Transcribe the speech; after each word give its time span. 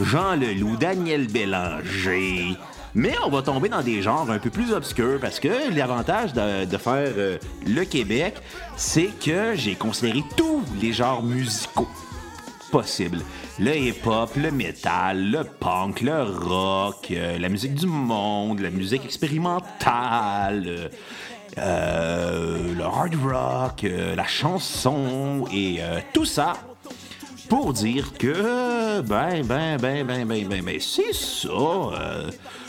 Jean 0.00 0.34
Leloup, 0.34 0.78
Daniel 0.78 1.28
Bélanger. 1.28 2.56
Mais 2.98 3.14
on 3.24 3.30
va 3.30 3.42
tomber 3.42 3.68
dans 3.68 3.80
des 3.80 4.02
genres 4.02 4.28
un 4.28 4.40
peu 4.40 4.50
plus 4.50 4.72
obscurs 4.72 5.20
parce 5.20 5.38
que 5.38 5.72
l'avantage 5.72 6.32
de, 6.32 6.76
faire 6.76 7.12
euh, 7.16 7.38
le 7.64 7.84
Québec, 7.84 8.34
c'est 8.76 9.10
que 9.24 9.54
j'ai 9.54 9.76
considéré 9.76 10.24
tous 10.36 10.64
les 10.82 10.92
genres 10.92 11.22
musicaux 11.22 11.86
possible. 12.72 13.20
Le 13.60 13.76
hip-hop, 13.76 14.30
le 14.34 14.50
metal, 14.50 15.30
le 15.30 15.44
punk, 15.44 16.00
le 16.00 16.24
rock, 16.24 17.12
euh, 17.12 17.38
la 17.38 17.48
musique 17.48 17.74
du 17.74 17.86
monde, 17.86 18.58
la 18.58 18.70
musique 18.70 19.04
expérimentale, 19.04 20.64
euh, 20.66 20.88
euh, 21.58 22.74
le 22.74 22.82
hard 22.82 23.14
rock, 23.14 23.86
la 24.16 24.26
chanson 24.26 25.44
et 25.52 25.78
tout 26.12 26.24
ça 26.24 26.54
pour 27.48 27.72
dire 27.72 28.12
que 28.18 29.00
ben 29.00 29.42
ben 29.44 29.78
ben 29.78 30.04
ben 30.04 30.26
ben 30.26 30.48
ben 30.48 30.64
ben 30.64 30.80
c'est 30.80 31.14
ça. 31.14 31.48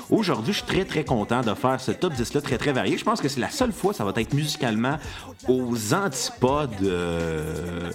Aujourd'hui, 0.09 0.53
je 0.53 0.59
suis 0.59 0.67
très 0.67 0.85
très 0.85 1.05
content 1.05 1.41
de 1.41 1.53
faire 1.53 1.79
ce 1.79 1.91
top 1.91 2.13
10 2.13 2.33
là 2.33 2.41
très 2.41 2.57
très 2.57 2.71
varié. 2.71 2.97
Je 2.97 3.03
pense 3.03 3.21
que 3.21 3.27
c'est 3.29 3.39
la 3.39 3.51
seule 3.51 3.71
fois 3.71 3.93
ça 3.93 4.03
va 4.03 4.11
être 4.15 4.33
musicalement 4.33 4.97
aux 5.47 5.93
antipodes 5.93 6.71
euh, 6.83 7.91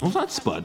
aux 0.00 0.16
antipodes. 0.16 0.64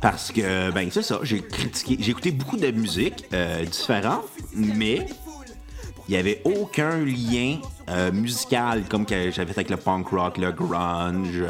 Parce 0.00 0.30
que, 0.30 0.70
ben, 0.70 0.88
c'est 0.90 1.02
ça, 1.02 1.18
j'ai 1.22 1.40
critiqué, 1.40 1.96
j'ai 1.98 2.10
écouté 2.10 2.30
beaucoup 2.30 2.58
de 2.58 2.70
musique 2.70 3.24
euh, 3.32 3.64
différente, 3.64 4.24
mais 4.54 5.06
il 6.08 6.12
n'y 6.12 6.16
avait 6.16 6.42
aucun 6.44 6.98
lien 6.98 7.58
euh, 7.88 8.12
musical 8.12 8.84
comme 8.84 9.06
que 9.06 9.30
j'avais 9.30 9.52
avec 9.52 9.70
le 9.70 9.78
punk 9.78 10.08
rock, 10.08 10.36
le 10.36 10.52
grunge, 10.52 11.42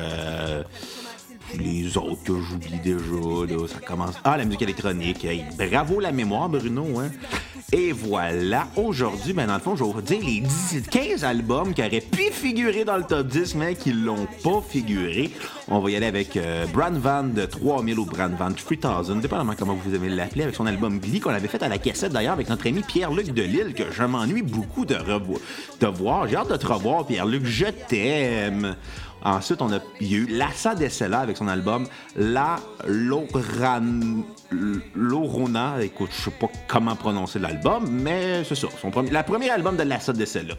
les 1.59 1.97
autres 1.97 2.22
que 2.25 2.41
j'oublie 2.41 2.78
déjà. 2.78 3.04
Là, 3.04 3.69
ça 3.69 3.81
commence. 3.81 4.15
Ah, 4.25 4.37
la 4.37 4.44
musique 4.44 4.62
électronique. 4.62 5.25
Hey, 5.25 5.44
bravo 5.56 6.00
la 6.00 6.12
mémoire, 6.12 6.48
Bruno. 6.48 6.98
Hein? 6.98 7.10
Et 7.72 7.92
voilà, 7.92 8.69
aujourd'hui, 8.76 9.32
ben, 9.32 9.47
dans 9.47 9.54
le 9.54 9.60
fond, 9.60 9.75
je 9.75 9.82
vais 9.82 9.91
vous 9.91 10.00
dire 10.00 10.20
les 10.20 10.41
10, 10.41 10.82
15 10.91 11.25
albums 11.25 11.75
qui 11.75 11.81
auraient 11.81 12.00
pu 12.00 12.31
figurer 12.31 12.84
dans 12.84 12.97
le 12.97 13.03
top 13.03 13.26
10, 13.26 13.56
mais 13.56 13.75
qui 13.75 13.92
l'ont 13.92 14.28
pas 14.44 14.62
figuré. 14.69 15.31
On 15.66 15.81
va 15.81 15.91
y 15.91 15.97
aller 15.97 16.06
avec 16.06 16.37
euh, 16.37 16.66
Brand 16.66 16.94
Van 16.94 17.25
de 17.25 17.44
3000 17.44 17.98
ou 17.98 18.04
Brand 18.04 18.32
Van 18.38 18.53
3000, 18.53 19.21
dépendamment 19.21 19.54
comment 19.59 19.75
vous 19.75 19.94
aimez 19.94 20.09
l'appeler, 20.09 20.44
avec 20.44 20.54
son 20.54 20.66
album 20.66 21.00
Glee 21.00 21.21
qu'on 21.21 21.31
avait 21.31 21.48
fait 21.48 21.62
à 21.62 21.69
la 21.69 21.78
cassette 21.78 22.12
d'ailleurs 22.12 22.34
avec 22.34 22.48
notre 22.48 22.66
ami 22.69 22.82
Pierre-Luc 22.82 23.32
Delille, 23.32 23.75
que 23.75 23.91
je 23.91 24.04
m'ennuie 24.04 24.42
beaucoup 24.42 24.84
de, 24.84 24.94
de 24.94 25.86
voir. 25.86 26.28
J'ai 26.28 26.36
hâte 26.36 26.50
de 26.50 26.56
te 26.56 26.66
revoir, 26.66 27.06
Pierre-Luc, 27.06 27.44
je 27.44 27.66
t'aime. 27.88 28.76
Ensuite, 29.24 29.62
on 29.62 29.72
a, 29.72 29.78
il 30.00 30.12
y 30.12 30.14
a 30.16 30.18
eu 30.18 30.26
Lassa 30.26 30.74
avec 31.12 31.36
son 31.36 31.48
album 31.48 31.86
La 32.16 32.56
Lorona. 34.94 35.82
Écoute, 35.82 36.10
je 36.16 36.24
sais 36.24 36.30
pas 36.30 36.50
comment 36.68 36.94
prononcer 36.94 37.38
l'album, 37.38 37.88
mais 37.90 38.44
c'est 38.44 38.54
ça. 38.54 38.68
Son 38.80 38.90
premier, 38.90 39.10
la 39.10 39.22
premier 39.22 39.48
album 39.50 39.76
de 39.76 39.82
Lassa 39.82 40.12
Dessela. 40.12 40.54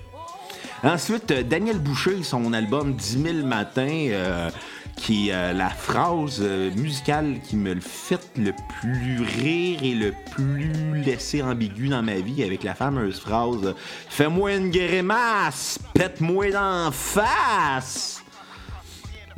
Ensuite, 0.83 1.31
euh, 1.31 1.43
Daniel 1.43 1.79
Boucher, 1.79 2.21
son 2.23 2.53
album 2.53 2.93
10 2.93 3.21
000 3.23 3.47
matins, 3.47 4.07
euh, 4.11 4.49
qui 4.95 5.29
est 5.29 5.33
euh, 5.33 5.53
la 5.53 5.69
phrase 5.69 6.41
musicale 6.75 7.37
qui 7.43 7.55
me 7.55 7.79
fait 7.79 8.29
le 8.37 8.51
plus 8.79 9.21
rire 9.21 9.79
et 9.81 9.95
le 9.95 10.13
plus 10.31 11.01
laissé 11.03 11.41
ambigu 11.41 11.87
dans 11.87 12.03
ma 12.03 12.15
vie, 12.15 12.43
avec 12.43 12.63
la 12.63 12.75
fameuse 12.75 13.19
phrase 13.19 13.73
Fais-moi 14.09 14.53
une 14.55 14.69
grimace, 14.69 15.79
pète-moi 15.93 16.51
d'en 16.51 16.91
face. 16.91 18.24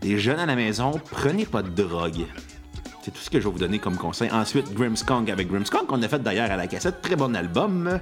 Les 0.03 0.18
jeunes 0.19 0.40
à 0.40 0.46
la 0.46 0.56
maison, 0.56 1.00
prenez 1.12 1.46
pas 1.46 1.62
de 1.63 1.69
drogue. 1.69 2.25
C'est 3.03 3.12
tout 3.12 3.19
ce 3.22 3.30
que 3.30 3.40
je 3.40 3.46
vais 3.46 3.52
vous 3.52 3.59
donner 3.59 3.80
comme 3.80 3.96
conseil. 3.97 4.30
Ensuite, 4.31 4.74
Grimmskong 4.74 5.31
avec 5.31 5.47
Grimmskong, 5.50 5.85
qu'on 5.88 6.02
a 6.03 6.08
fait 6.08 6.22
d'ailleurs 6.22 6.52
à 6.52 6.58
la 6.58 6.68
cassette. 6.68 7.02
Très 7.02 7.16
bon 7.16 7.35
album. 7.35 8.00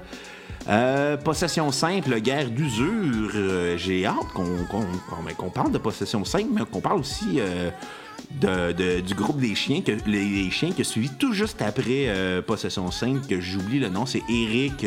Euh, 0.68 1.16
Possession 1.18 1.72
simple, 1.72 2.20
guerre 2.22 2.50
d'usure. 2.50 3.32
Euh, 3.36 3.78
J'ai 3.78 4.06
hâte 4.06 4.28
qu'on 4.34 4.66
qu'on- 5.38 5.50
parle 5.52 5.72
de 5.72 5.78
Possession 5.78 6.26
simple, 6.26 6.50
mais 6.54 6.62
qu'on 6.66 6.82
parle 6.82 7.00
aussi 7.00 7.40
euh, 7.40 9.02
du 9.02 9.14
groupe 9.14 9.40
des 9.40 9.54
chiens, 9.54 9.82
que, 9.82 9.92
les, 10.08 10.50
chiens 10.50 10.72
qui 10.72 10.82
a 10.82 11.10
tout 11.20 11.34
juste 11.34 11.62
après 11.62 12.08
euh, 12.08 12.42
Possession 12.42 12.90
simple, 12.90 13.26
que 13.28 13.40
j'oublie 13.40 13.80
le 13.80 13.90
nom, 13.90 14.06
c'est 14.08 14.24
Eric. 14.28 14.86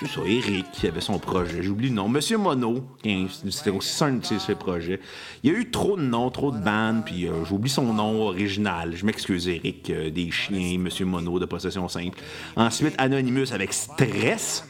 C'est 0.00 0.08
ça, 0.08 0.20
Eric 0.26 0.66
qui 0.72 0.86
avait 0.88 1.00
son 1.00 1.18
projet. 1.18 1.62
J'oublie 1.62 1.88
le 1.88 1.94
nom. 1.94 2.08
Monsieur 2.08 2.36
Mono, 2.36 2.84
c'était 3.50 3.70
aussi 3.70 4.02
un 4.02 4.14
de 4.14 4.24
ses 4.24 4.54
projets. 4.54 5.00
Il 5.42 5.52
y 5.52 5.54
a 5.54 5.58
eu 5.58 5.70
trop 5.70 5.96
de 5.96 6.02
noms, 6.02 6.30
trop 6.30 6.50
de 6.50 6.58
bandes, 6.58 7.04
puis 7.04 7.28
euh, 7.28 7.44
j'oublie 7.44 7.70
son 7.70 7.92
nom 7.92 8.22
original. 8.22 8.96
Je 8.96 9.06
m'excuse, 9.06 9.46
Eric, 9.48 9.90
euh, 9.90 10.10
des 10.10 10.30
chiens, 10.30 10.78
Monsieur 10.78 11.06
Mono 11.06 11.38
de 11.38 11.46
Possession 11.46 11.86
Simple. 11.88 12.18
Ensuite, 12.56 12.94
Anonymous 12.98 13.52
avec 13.52 13.72
Stress. 13.72 14.64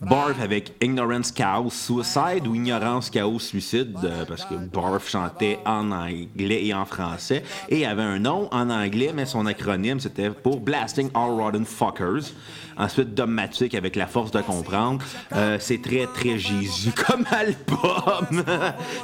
Barf 0.00 0.40
avec 0.40 0.74
Ignorance 0.80 1.32
Chaos 1.32 1.70
Suicide 1.70 2.46
ou 2.46 2.54
Ignorance 2.54 3.10
Chaos 3.10 3.40
Suicide, 3.40 3.96
euh, 4.04 4.24
parce 4.24 4.44
que 4.44 4.54
Barf 4.54 5.08
chantait 5.08 5.58
en 5.66 5.90
anglais 5.90 6.66
et 6.66 6.72
en 6.72 6.84
français, 6.84 7.42
et 7.68 7.84
avait 7.84 8.02
un 8.02 8.20
nom 8.20 8.48
en 8.52 8.70
anglais, 8.70 9.10
mais 9.12 9.26
son 9.26 9.44
acronyme 9.46 9.98
c'était 9.98 10.30
pour 10.30 10.60
Blasting 10.60 11.10
All 11.14 11.30
Rotten 11.30 11.64
Fuckers. 11.64 12.32
Ensuite, 12.76 13.12
Dogmatic 13.12 13.74
avec 13.74 13.96
La 13.96 14.06
Force 14.06 14.30
de 14.30 14.40
Comprendre. 14.40 15.04
Euh, 15.32 15.56
c'est 15.58 15.82
très, 15.82 16.06
très 16.06 16.38
Jésus 16.38 16.92
comme 16.92 17.24
album. 17.32 18.44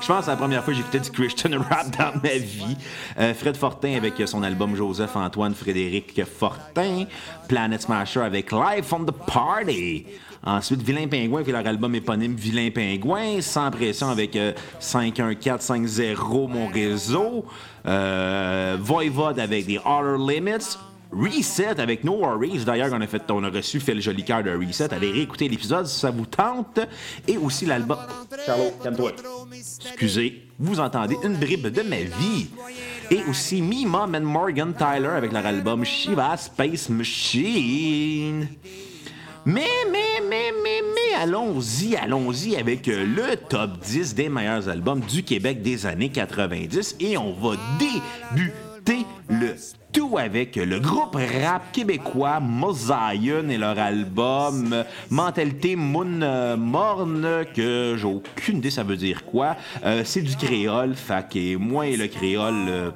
Je 0.00 0.06
pense 0.06 0.18
que 0.18 0.24
c'est 0.24 0.30
la 0.30 0.36
première 0.36 0.62
fois 0.62 0.72
que 0.72 0.78
j'écoutais 0.78 1.00
du 1.00 1.10
Christian 1.10 1.50
rap 1.58 1.90
dans 1.98 2.20
ma 2.22 2.36
vie. 2.38 2.76
Euh, 3.18 3.34
Fred 3.34 3.56
Fortin 3.56 3.96
avec 3.96 4.14
son 4.26 4.44
album 4.44 4.76
Joseph 4.76 5.16
Antoine 5.16 5.54
Frédéric 5.54 6.22
Fortin. 6.24 7.06
Planet 7.48 7.82
Smasher 7.82 8.20
avec 8.20 8.52
Live 8.52 8.86
on 8.92 9.04
the 9.04 9.10
Party. 9.10 10.06
Ensuite, 10.46 10.82
Vilain 10.84 11.08
Pingouin 11.08 11.42
fait 11.42 11.52
leur 11.52 11.66
album 11.66 11.94
éponyme 11.94 12.34
Vilain 12.34 12.70
Pingouin, 12.70 13.40
Sans 13.40 13.70
pression 13.70 14.08
avec 14.08 14.38
51450 14.78 16.50
Mon 16.50 16.66
Réseau, 16.68 17.46
Voivode 17.84 19.38
avec 19.38 19.64
des 19.64 19.78
Outer 19.78 20.16
Limits, 20.18 20.76
Reset 21.10 21.80
avec 21.80 22.04
No 22.04 22.16
Worries. 22.18 22.64
D'ailleurs, 22.64 22.90
on 22.92 23.00
a, 23.00 23.06
fait, 23.06 23.22
on 23.30 23.42
a 23.44 23.48
reçu 23.48 23.80
Phil 23.80 24.02
Jolicoeur 24.02 24.42
de 24.42 24.50
Reset. 24.50 24.92
Allez 24.92 25.10
réécouter 25.10 25.48
l'épisode 25.48 25.86
si 25.86 26.00
ça 26.00 26.10
vous 26.10 26.26
tente. 26.26 26.80
Et 27.26 27.38
aussi 27.38 27.64
l'album. 27.64 27.98
Charlot, 28.44 28.72
calme-toi. 28.82 29.12
Excusez, 29.52 30.48
vous 30.58 30.80
entendez 30.80 31.16
une 31.22 31.36
bribe 31.36 31.68
de 31.68 31.82
ma 31.82 32.02
vie. 32.02 32.48
Et 33.10 33.22
aussi 33.30 33.62
Me, 33.62 33.86
Mom 33.86 34.14
and 34.14 34.20
Morgan 34.20 34.74
Tyler 34.76 35.08
avec 35.16 35.32
leur 35.32 35.46
album 35.46 35.84
Shiva 35.84 36.36
Space 36.36 36.88
Machine. 36.90 38.48
Mais, 39.46 39.66
mais, 39.92 40.22
mais, 40.26 40.52
mais, 40.62 40.80
mais, 40.94 41.22
allons-y, 41.22 41.96
allons-y 41.96 42.56
avec 42.56 42.86
le 42.86 43.36
top 43.36 43.78
10 43.78 44.14
des 44.14 44.30
meilleurs 44.30 44.70
albums 44.70 45.00
du 45.00 45.22
Québec 45.22 45.60
des 45.60 45.84
années 45.84 46.08
90 46.08 46.96
et 47.00 47.18
on 47.18 47.34
va 47.34 47.56
débuter 47.78 49.04
le 49.28 49.54
tout 49.92 50.18
avec 50.18 50.56
le 50.56 50.80
groupe 50.80 51.14
rap 51.14 51.70
québécois 51.72 52.40
Mosaïen 52.40 53.48
et 53.48 53.56
leur 53.56 53.78
album 53.78 54.82
Mentalité 55.08 55.76
Moon 55.76 56.56
Morne, 56.56 57.44
que 57.54 57.94
j'ai 57.96 58.06
aucune 58.06 58.58
idée 58.58 58.70
ça 58.70 58.82
veut 58.82 58.96
dire 58.96 59.24
quoi. 59.24 59.56
Euh, 59.84 60.02
c'est 60.04 60.22
du 60.22 60.36
créole, 60.36 60.94
fait 60.94 61.28
que 61.28 61.56
moi 61.56 61.86
et 61.86 61.96
le 61.96 62.08
créole, 62.08 62.66
euh, 62.68 62.90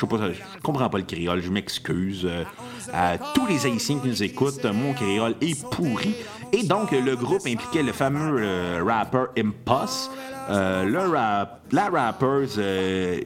je 0.00 0.06
sais 0.06 0.18
pas, 0.18 0.32
je 0.32 0.60
comprends 0.62 0.88
pas 0.88 0.98
le 0.98 1.04
créole, 1.04 1.42
je 1.42 1.50
m'excuse. 1.50 2.22
Euh, 2.24 2.44
à 2.92 3.18
tous 3.18 3.46
les 3.46 3.66
Haïtiens 3.66 3.98
qui 3.98 4.08
nous 4.08 4.22
écoutent, 4.22 4.64
mon 4.64 4.94
créole 4.94 5.34
est 5.40 5.62
pourri. 5.70 6.14
Et 6.52 6.62
donc, 6.64 6.92
le 6.92 7.14
groupe 7.14 7.46
impliquait 7.46 7.82
le 7.82 7.92
fameux 7.92 8.82
rapper 8.82 9.26
Impost. 9.38 10.10
le 10.48 11.08
rap, 11.08 11.60
la 11.70 11.88
rapper 11.88 12.46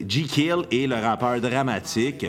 G-Kill 0.07 0.65
et 0.69 0.85
le 0.85 0.95
rappeur 0.95 1.39
dramatique. 1.41 2.25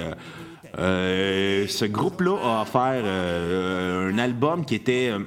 Euh, 0.78 1.66
ce 1.68 1.84
groupe-là 1.86 2.36
a 2.42 2.62
offert 2.62 3.02
euh, 3.04 4.12
un 4.12 4.18
album 4.18 4.64
qui 4.64 4.74
était 4.74 5.08
euh, 5.10 5.20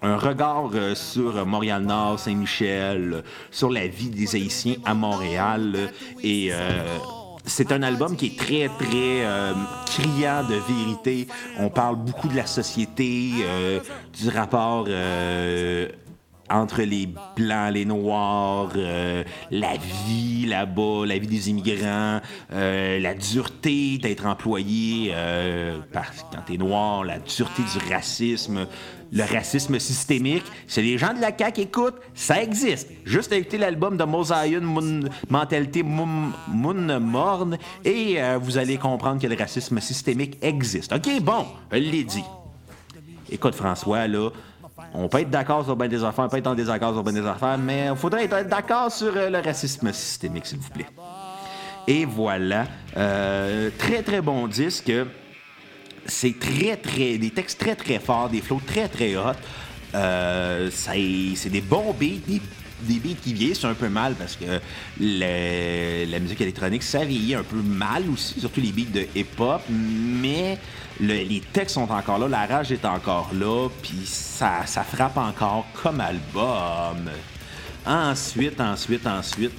un 0.00 0.16
regard 0.16 0.70
sur 0.94 1.44
Montréal-Nord, 1.46 2.20
Saint-Michel, 2.20 3.22
sur 3.50 3.70
la 3.70 3.86
vie 3.86 4.10
des 4.10 4.34
Haïtiens 4.34 4.76
à 4.84 4.94
Montréal. 4.94 5.90
Et 6.22 6.50
c'est 7.44 7.72
un 7.72 7.82
album 7.82 8.16
qui 8.16 8.26
est 8.26 8.38
très, 8.38 8.68
très 8.78 9.26
criant 9.86 10.44
de 10.44 10.54
vérité. 10.54 11.26
On 11.58 11.68
parle 11.68 11.96
beaucoup 11.96 12.28
de 12.28 12.36
la 12.36 12.46
société, 12.46 13.30
du 14.20 14.28
rapport 14.28 14.86
entre 16.50 16.82
les 16.82 17.06
blancs, 17.06 17.72
les 17.72 17.84
noirs, 17.84 18.72
euh, 18.76 19.24
la 19.50 19.74
vie 20.06 20.46
là-bas, 20.46 21.06
la 21.06 21.18
vie 21.18 21.26
des 21.26 21.50
immigrants, 21.50 22.20
euh, 22.52 22.98
la 22.98 23.14
dureté 23.14 23.98
d'être 23.98 24.26
employé 24.26 25.12
euh, 25.14 25.78
quand 25.92 26.42
t'es 26.46 26.56
noir, 26.56 27.04
la 27.04 27.18
dureté 27.18 27.62
du 27.62 27.92
racisme, 27.92 28.66
le 29.12 29.22
racisme 29.24 29.78
systémique. 29.78 30.44
C'est 30.66 30.82
les 30.82 30.98
gens 30.98 31.14
de 31.14 31.20
la 31.20 31.36
CAQ 31.36 31.60
écoutent, 31.62 32.00
ça 32.14 32.42
existe. 32.42 32.88
Juste 33.04 33.32
écouter 33.32 33.58
l'album 33.58 33.96
de 33.96 34.04
Mosaïen, 34.04 34.62
Mentalité 35.28 35.82
Moon, 35.82 37.00
Morne, 37.00 37.58
et 37.84 38.18
vous 38.40 38.56
allez 38.56 38.78
comprendre 38.78 39.20
que 39.20 39.26
le 39.26 39.36
racisme 39.36 39.80
systémique 39.80 40.38
existe. 40.40 40.92
OK, 40.92 41.20
bon, 41.20 41.46
je 41.70 41.78
l'ai 41.78 42.04
dit. 42.04 42.24
Écoute, 43.30 43.54
François, 43.54 44.06
là, 44.08 44.30
on 44.94 45.08
peut 45.08 45.20
être 45.20 45.30
d'accord 45.30 45.64
sur 45.64 45.76
bien 45.76 45.88
des 45.88 46.04
affaires, 46.04 46.24
on 46.24 46.28
peut 46.28 46.38
être 46.38 46.46
en 46.46 46.54
désaccord 46.54 46.92
sur 46.92 47.02
bien 47.02 47.12
des 47.12 47.26
affaires, 47.26 47.58
mais 47.58 47.88
il 47.90 47.96
faudrait 47.96 48.24
être 48.24 48.48
d'accord 48.48 48.90
sur 48.92 49.16
euh, 49.16 49.30
le 49.30 49.38
racisme 49.38 49.92
systémique, 49.92 50.46
s'il 50.46 50.58
vous 50.58 50.70
plaît. 50.70 50.86
Et 51.86 52.04
voilà. 52.04 52.66
Euh, 52.96 53.70
très, 53.78 54.02
très 54.02 54.20
bon 54.20 54.46
disque. 54.46 54.92
C'est 56.06 56.38
très, 56.38 56.76
très. 56.76 57.18
Des 57.18 57.30
textes 57.30 57.60
très, 57.60 57.74
très 57.74 57.98
forts, 57.98 58.28
des 58.28 58.40
flots 58.40 58.60
très, 58.66 58.88
très 58.88 59.16
hot. 59.16 59.32
Euh, 59.94 60.70
c'est 60.70 61.50
des 61.50 61.60
bons 61.60 61.92
beats, 61.92 62.20
des, 62.26 62.98
beats 62.98 63.20
qui 63.22 63.34
vieillissent 63.34 63.64
un 63.64 63.74
peu 63.74 63.88
mal 63.88 64.14
parce 64.14 64.36
que 64.36 64.60
la 64.98 66.18
musique 66.18 66.40
électronique, 66.40 66.82
ça 66.82 67.04
vieillit 67.04 67.34
un 67.34 67.42
peu 67.42 67.56
mal 67.56 68.04
aussi, 68.10 68.40
surtout 68.40 68.60
les 68.60 68.72
beats 68.72 68.90
de 68.92 69.06
hip-hop, 69.14 69.60
mais 69.68 70.58
les 71.00 71.42
textes 71.52 71.74
sont 71.74 71.90
encore 71.90 72.18
là, 72.18 72.28
la 72.28 72.46
rage 72.46 72.70
est 72.72 72.84
encore 72.84 73.30
là, 73.34 73.68
puis 73.82 74.02
ça, 74.04 74.66
ça 74.66 74.82
frappe 74.82 75.16
encore 75.16 75.66
comme 75.82 76.00
album. 76.00 77.10
Ensuite, 77.84 78.60
ensuite, 78.60 79.06
ensuite, 79.06 79.52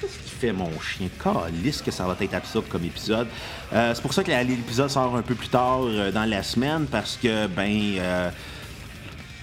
qu'est-ce 0.00 0.18
qui 0.18 0.30
fait 0.30 0.52
mon 0.52 0.70
chien? 0.80 1.08
Calisse 1.22 1.82
que 1.82 1.90
ça 1.90 2.04
va 2.04 2.16
être 2.20 2.34
absurde 2.34 2.66
comme 2.68 2.84
épisode. 2.84 3.26
Euh, 3.72 3.92
c'est 3.94 4.02
pour 4.02 4.12
ça 4.12 4.22
que 4.22 4.30
l'épisode 4.30 4.90
sort 4.90 5.16
un 5.16 5.22
peu 5.22 5.34
plus 5.34 5.48
tard 5.48 5.80
euh, 5.82 6.12
dans 6.12 6.24
la 6.24 6.42
semaine, 6.42 6.86
parce 6.86 7.16
que, 7.16 7.46
ben... 7.46 7.96
Euh, 7.98 8.30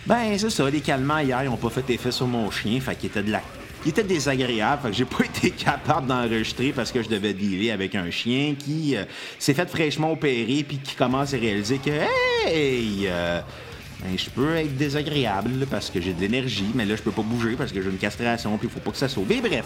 ben, 0.05 0.37
c'est 0.37 0.49
ça, 0.49 0.69
les 0.69 0.79
calmants 0.79 1.17
hier, 1.17 1.43
ils 1.43 1.49
ont 1.49 1.57
pas 1.57 1.69
fait 1.69 1.89
effet 1.89 2.11
sur 2.11 2.27
mon 2.27 2.49
chien, 2.49 2.79
fait 2.79 2.95
qu'il 2.95 3.09
était 3.09 3.23
de 3.23 3.31
la 3.31 3.41
il 3.85 3.89
était 3.89 4.03
désagréable. 4.03 4.81
Fait 4.83 4.89
que 4.89 4.95
j'ai 4.95 5.05
pas 5.05 5.23
été 5.25 5.51
capable 5.51 6.07
d'enregistrer 6.07 6.71
parce 6.71 6.91
que 6.91 7.01
je 7.01 7.09
devais 7.09 7.33
dealer 7.33 7.71
avec 7.71 7.95
un 7.95 8.09
chien 8.09 8.55
qui 8.57 8.95
euh, 8.95 9.03
s'est 9.39 9.53
fait 9.53 9.69
fraîchement 9.69 10.11
opérer 10.11 10.63
puis 10.67 10.77
qui 10.77 10.95
commence 10.95 11.33
à 11.33 11.37
réaliser 11.37 11.77
que 11.77 11.89
hey, 11.89 13.07
euh, 13.07 13.41
ben, 14.01 14.17
je 14.17 14.29
peux 14.29 14.55
être 14.55 14.75
désagréable 14.77 15.65
parce 15.69 15.89
que 15.89 15.99
j'ai 15.99 16.13
de 16.13 16.21
l'énergie, 16.21 16.71
mais 16.75 16.85
là 16.85 16.95
je 16.95 17.01
peux 17.01 17.11
pas 17.11 17.23
bouger 17.23 17.55
parce 17.55 17.71
que 17.71 17.81
j'ai 17.81 17.89
une 17.89 17.97
castration 17.97 18.57
puis 18.57 18.67
il 18.67 18.73
faut 18.73 18.79
pas 18.79 18.91
que 18.91 18.97
ça 18.97 19.09
sauve. 19.09 19.25
Mais 19.29 19.41
bref, 19.41 19.65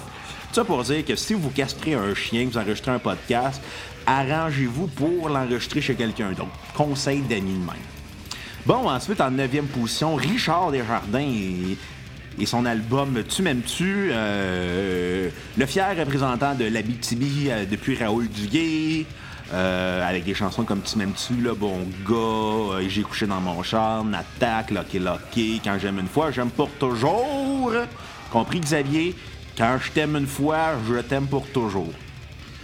ça 0.52 0.64
pour 0.64 0.84
dire 0.84 1.04
que 1.06 1.16
si 1.16 1.34
vous 1.34 1.50
castrez 1.50 1.94
un 1.94 2.14
chien, 2.14 2.48
vous 2.50 2.58
enregistrez 2.58 2.92
un 2.92 3.00
podcast, 3.00 3.62
arrangez-vous 4.06 4.88
pour 4.88 5.30
l'enregistrer 5.30 5.82
chez 5.82 5.96
quelqu'un 5.96 6.32
d'autre. 6.32 6.52
Conseil 6.76 7.22
d'amis 7.22 7.54
de 7.54 7.60
même. 7.60 7.92
Bon, 8.66 8.88
ensuite, 8.88 9.20
en 9.22 9.32
neuvième 9.32 9.66
position, 9.66 10.16
Richard 10.16 10.72
Desjardins 10.72 11.76
et 12.40 12.46
son 12.46 12.66
album 12.66 13.24
Tu 13.28 13.42
m'aimes-tu, 13.42 14.10
euh, 14.12 15.30
le 15.58 15.66
fier 15.66 15.96
représentant 15.98 16.56
de 16.56 16.66
l'Abitibi 16.66 17.48
euh, 17.50 17.66
depuis 17.70 17.96
Raoul 17.96 18.28
Duguay, 18.30 19.06
euh, 19.54 20.08
avec 20.08 20.24
des 20.24 20.34
chansons 20.34 20.64
comme 20.64 20.82
Tu 20.82 20.98
m'aimes-tu, 20.98 21.34
Le 21.36 21.54
bon 21.54 21.88
gars, 22.08 22.80
J'ai 22.88 23.02
couché 23.02 23.28
dans 23.28 23.42
mon 23.42 23.62
charme, 23.64 24.14
Attaque, 24.14 24.72
Lucky 24.72 25.00
Lucky, 25.00 25.62
Quand 25.64 25.78
j'aime 25.80 26.00
une 26.00 26.08
fois, 26.08 26.32
j'aime 26.32 26.50
pour 26.50 26.70
toujours. 26.72 27.72
Compris, 28.32 28.60
Xavier? 28.60 29.16
Quand 29.58 29.78
je 29.84 29.92
t'aime 29.92 30.16
une 30.16 30.28
fois, 30.28 30.76
je 30.88 31.02
t'aime 31.02 31.28
pour 31.28 31.46
toujours. 31.48 31.94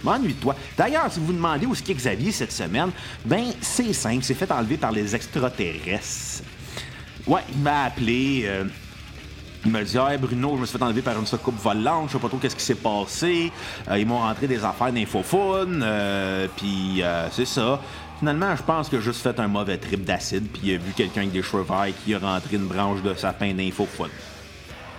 M'ennuie 0.02 0.32
de 0.32 0.40
toi. 0.40 0.56
D'ailleurs, 0.76 1.12
si 1.12 1.18
vous 1.18 1.26
vous 1.26 1.32
demandez 1.32 1.66
où 1.66 1.74
qu'est 1.74 1.94
Xavier 1.94 2.32
cette 2.32 2.52
semaine, 2.52 2.90
ben 3.24 3.44
c'est 3.60 3.92
simple, 3.92 4.22
c'est 4.22 4.34
fait 4.34 4.50
enlever 4.50 4.76
par 4.76 4.92
les 4.92 5.14
extraterrestres. 5.14 6.44
Ouais, 7.26 7.42
il 7.52 7.58
m'a 7.60 7.82
appelé. 7.84 8.48
Il 9.68 9.72
m'a 9.72 9.82
dit, 9.82 9.98
hey 9.98 10.16
Bruno, 10.16 10.54
je 10.56 10.62
me 10.62 10.66
suis 10.66 10.78
fait 10.78 10.82
enlever 10.82 11.02
par 11.02 11.18
une 11.18 11.26
soucoupe 11.26 11.60
volante, 11.62 12.08
je 12.08 12.14
sais 12.14 12.18
pas 12.18 12.28
trop 12.28 12.38
qu'est-ce 12.38 12.56
qui 12.56 12.64
s'est 12.64 12.74
passé. 12.74 13.52
Euh, 13.90 13.98
ils 13.98 14.06
m'ont 14.06 14.20
rentré 14.20 14.46
des 14.46 14.64
affaires 14.64 14.90
d'infophone, 14.90 15.82
euh, 15.84 16.48
puis 16.56 17.02
euh, 17.02 17.28
c'est 17.30 17.44
ça. 17.44 17.78
Finalement, 18.18 18.56
je 18.56 18.62
pense 18.62 18.88
que 18.88 18.98
j'ai 18.98 19.04
juste 19.04 19.20
fait 19.20 19.38
un 19.38 19.46
mauvais 19.46 19.76
trip 19.76 20.06
d'acide, 20.06 20.48
puis 20.50 20.62
il 20.64 20.74
a 20.76 20.78
vu 20.78 20.94
quelqu'un 20.96 21.20
avec 21.20 21.32
des 21.32 21.42
cheveux 21.42 21.64
verts 21.64 21.92
qui 22.02 22.14
a 22.14 22.18
rentré 22.18 22.56
une 22.56 22.66
branche 22.66 23.02
de 23.02 23.12
sapin 23.12 23.52
d'infophone. 23.52 24.08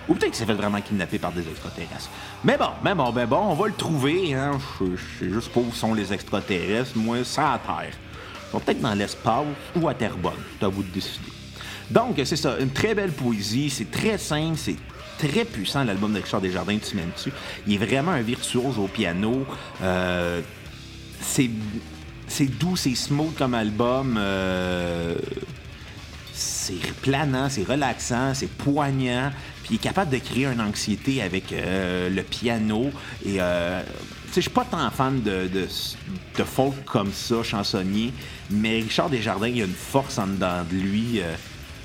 Ou 0.08 0.14
peut-être 0.14 0.26
qu'il 0.26 0.36
s'est 0.36 0.46
fait 0.46 0.54
vraiment 0.54 0.80
kidnapper 0.80 1.18
par 1.18 1.32
des 1.32 1.48
extraterrestres. 1.48 2.08
Mais 2.44 2.56
bon, 2.56 2.70
mais 2.84 2.94
bon, 2.94 3.10
ben 3.10 3.26
bon, 3.26 3.40
on 3.48 3.54
va 3.54 3.66
le 3.66 3.74
trouver. 3.74 4.34
Hein. 4.34 4.52
Je 4.80 4.84
sais 5.18 5.32
juste 5.32 5.52
pas 5.52 5.58
où 5.58 5.72
sont 5.72 5.94
les 5.94 6.12
extraterrestres. 6.12 6.92
Moi, 6.94 7.24
c'est 7.24 7.40
à 7.40 7.58
terre. 7.66 7.90
Ils 7.90 8.52
sont 8.52 8.60
peut-être 8.60 8.80
dans 8.80 8.94
l'espace 8.94 9.46
ou 9.74 9.88
à 9.88 9.94
Terrebonne. 9.94 10.32
C'est 10.60 10.64
à 10.64 10.68
vous 10.68 10.84
de 10.84 10.90
décider. 10.90 11.39
Donc, 11.90 12.20
c'est 12.24 12.36
ça, 12.36 12.56
une 12.60 12.70
très 12.70 12.94
belle 12.94 13.12
poésie, 13.12 13.68
c'est 13.68 13.90
très 13.90 14.16
simple, 14.16 14.56
c'est 14.56 14.76
très 15.18 15.44
puissant 15.44 15.84
l'album 15.84 16.12
de 16.12 16.20
Richard 16.20 16.40
Desjardins, 16.40 16.78
tu 16.78 16.96
m'aimes 16.96 17.10
dessus. 17.14 17.32
Il 17.66 17.74
est 17.74 17.84
vraiment 17.84 18.12
un 18.12 18.22
virtuose 18.22 18.78
au 18.78 18.86
piano. 18.86 19.44
Euh, 19.82 20.40
c'est, 21.20 21.50
doux, 22.58 22.76
c'est 22.76 22.94
smooth 22.94 23.34
comme 23.36 23.54
album. 23.54 24.16
Euh, 24.18 25.16
c'est 26.32 26.80
planant, 27.02 27.48
c'est 27.50 27.64
relaxant, 27.64 28.32
c'est 28.34 28.50
poignant. 28.50 29.30
Puis 29.62 29.72
il 29.72 29.74
est 29.74 29.78
capable 29.78 30.10
de 30.10 30.18
créer 30.18 30.46
une 30.46 30.60
anxiété 30.60 31.20
avec 31.22 31.52
euh, 31.52 32.08
le 32.08 32.22
piano. 32.22 32.90
Et 33.26 33.38
je 33.38 34.40
suis 34.40 34.48
pas 34.48 34.64
tant 34.64 34.88
fan 34.90 35.20
de, 35.22 35.48
de, 35.52 35.66
folk 36.44 36.84
comme 36.86 37.12
ça, 37.12 37.42
chansonnier, 37.42 38.14
mais 38.48 38.76
Richard 38.76 39.10
Desjardins, 39.10 39.48
il 39.48 39.60
a 39.60 39.64
une 39.66 39.74
force 39.74 40.16
en 40.16 40.28
dedans 40.28 40.62
de 40.70 40.76
lui. 40.76 41.20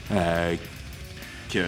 Que 0.10 1.60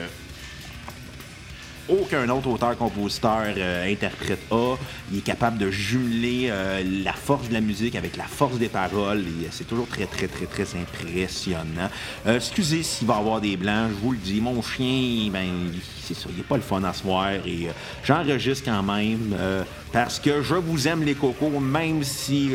aucun 1.89 2.27
autre 2.29 2.49
auteur-compositeur 2.49 3.53
euh, 3.57 3.91
interprète 3.91 4.39
a. 4.51 4.75
Il 5.11 5.19
est 5.19 5.21
capable 5.21 5.57
de 5.57 5.71
jumeler 5.71 6.47
euh, 6.49 6.83
la 7.03 7.13
force 7.13 7.47
de 7.47 7.53
la 7.53 7.61
musique 7.61 7.95
avec 7.95 8.17
la 8.17 8.25
force 8.25 8.57
des 8.57 8.67
paroles. 8.67 9.23
C'est 9.51 9.67
toujours 9.67 9.87
très, 9.87 10.05
très, 10.05 10.27
très, 10.27 10.45
très 10.45 10.65
impressionnant. 10.77 11.89
Euh, 12.25 12.35
excusez 12.35 12.83
s'il 12.83 13.07
va 13.07 13.15
y 13.15 13.19
avoir 13.19 13.41
des 13.41 13.57
blancs, 13.57 13.89
je 13.89 14.05
vous 14.05 14.11
le 14.11 14.17
dis. 14.17 14.41
Mon 14.41 14.61
chien, 14.61 15.29
ben, 15.31 15.71
c'est 16.03 16.13
ça, 16.13 16.27
il 16.29 16.37
n'est 16.37 16.43
pas 16.43 16.57
le 16.57 16.61
fun 16.61 16.83
à 16.83 16.93
se 16.93 17.03
voir. 17.03 17.31
Et 17.45 17.67
j'enregistre 18.03 18.65
quand 18.65 18.83
même 18.83 19.35
parce 19.91 20.19
que 20.19 20.41
je 20.41 20.55
vous 20.55 20.87
aime 20.87 21.03
les 21.03 21.15
cocos, 21.15 21.59
même 21.59 22.03
si 22.03 22.51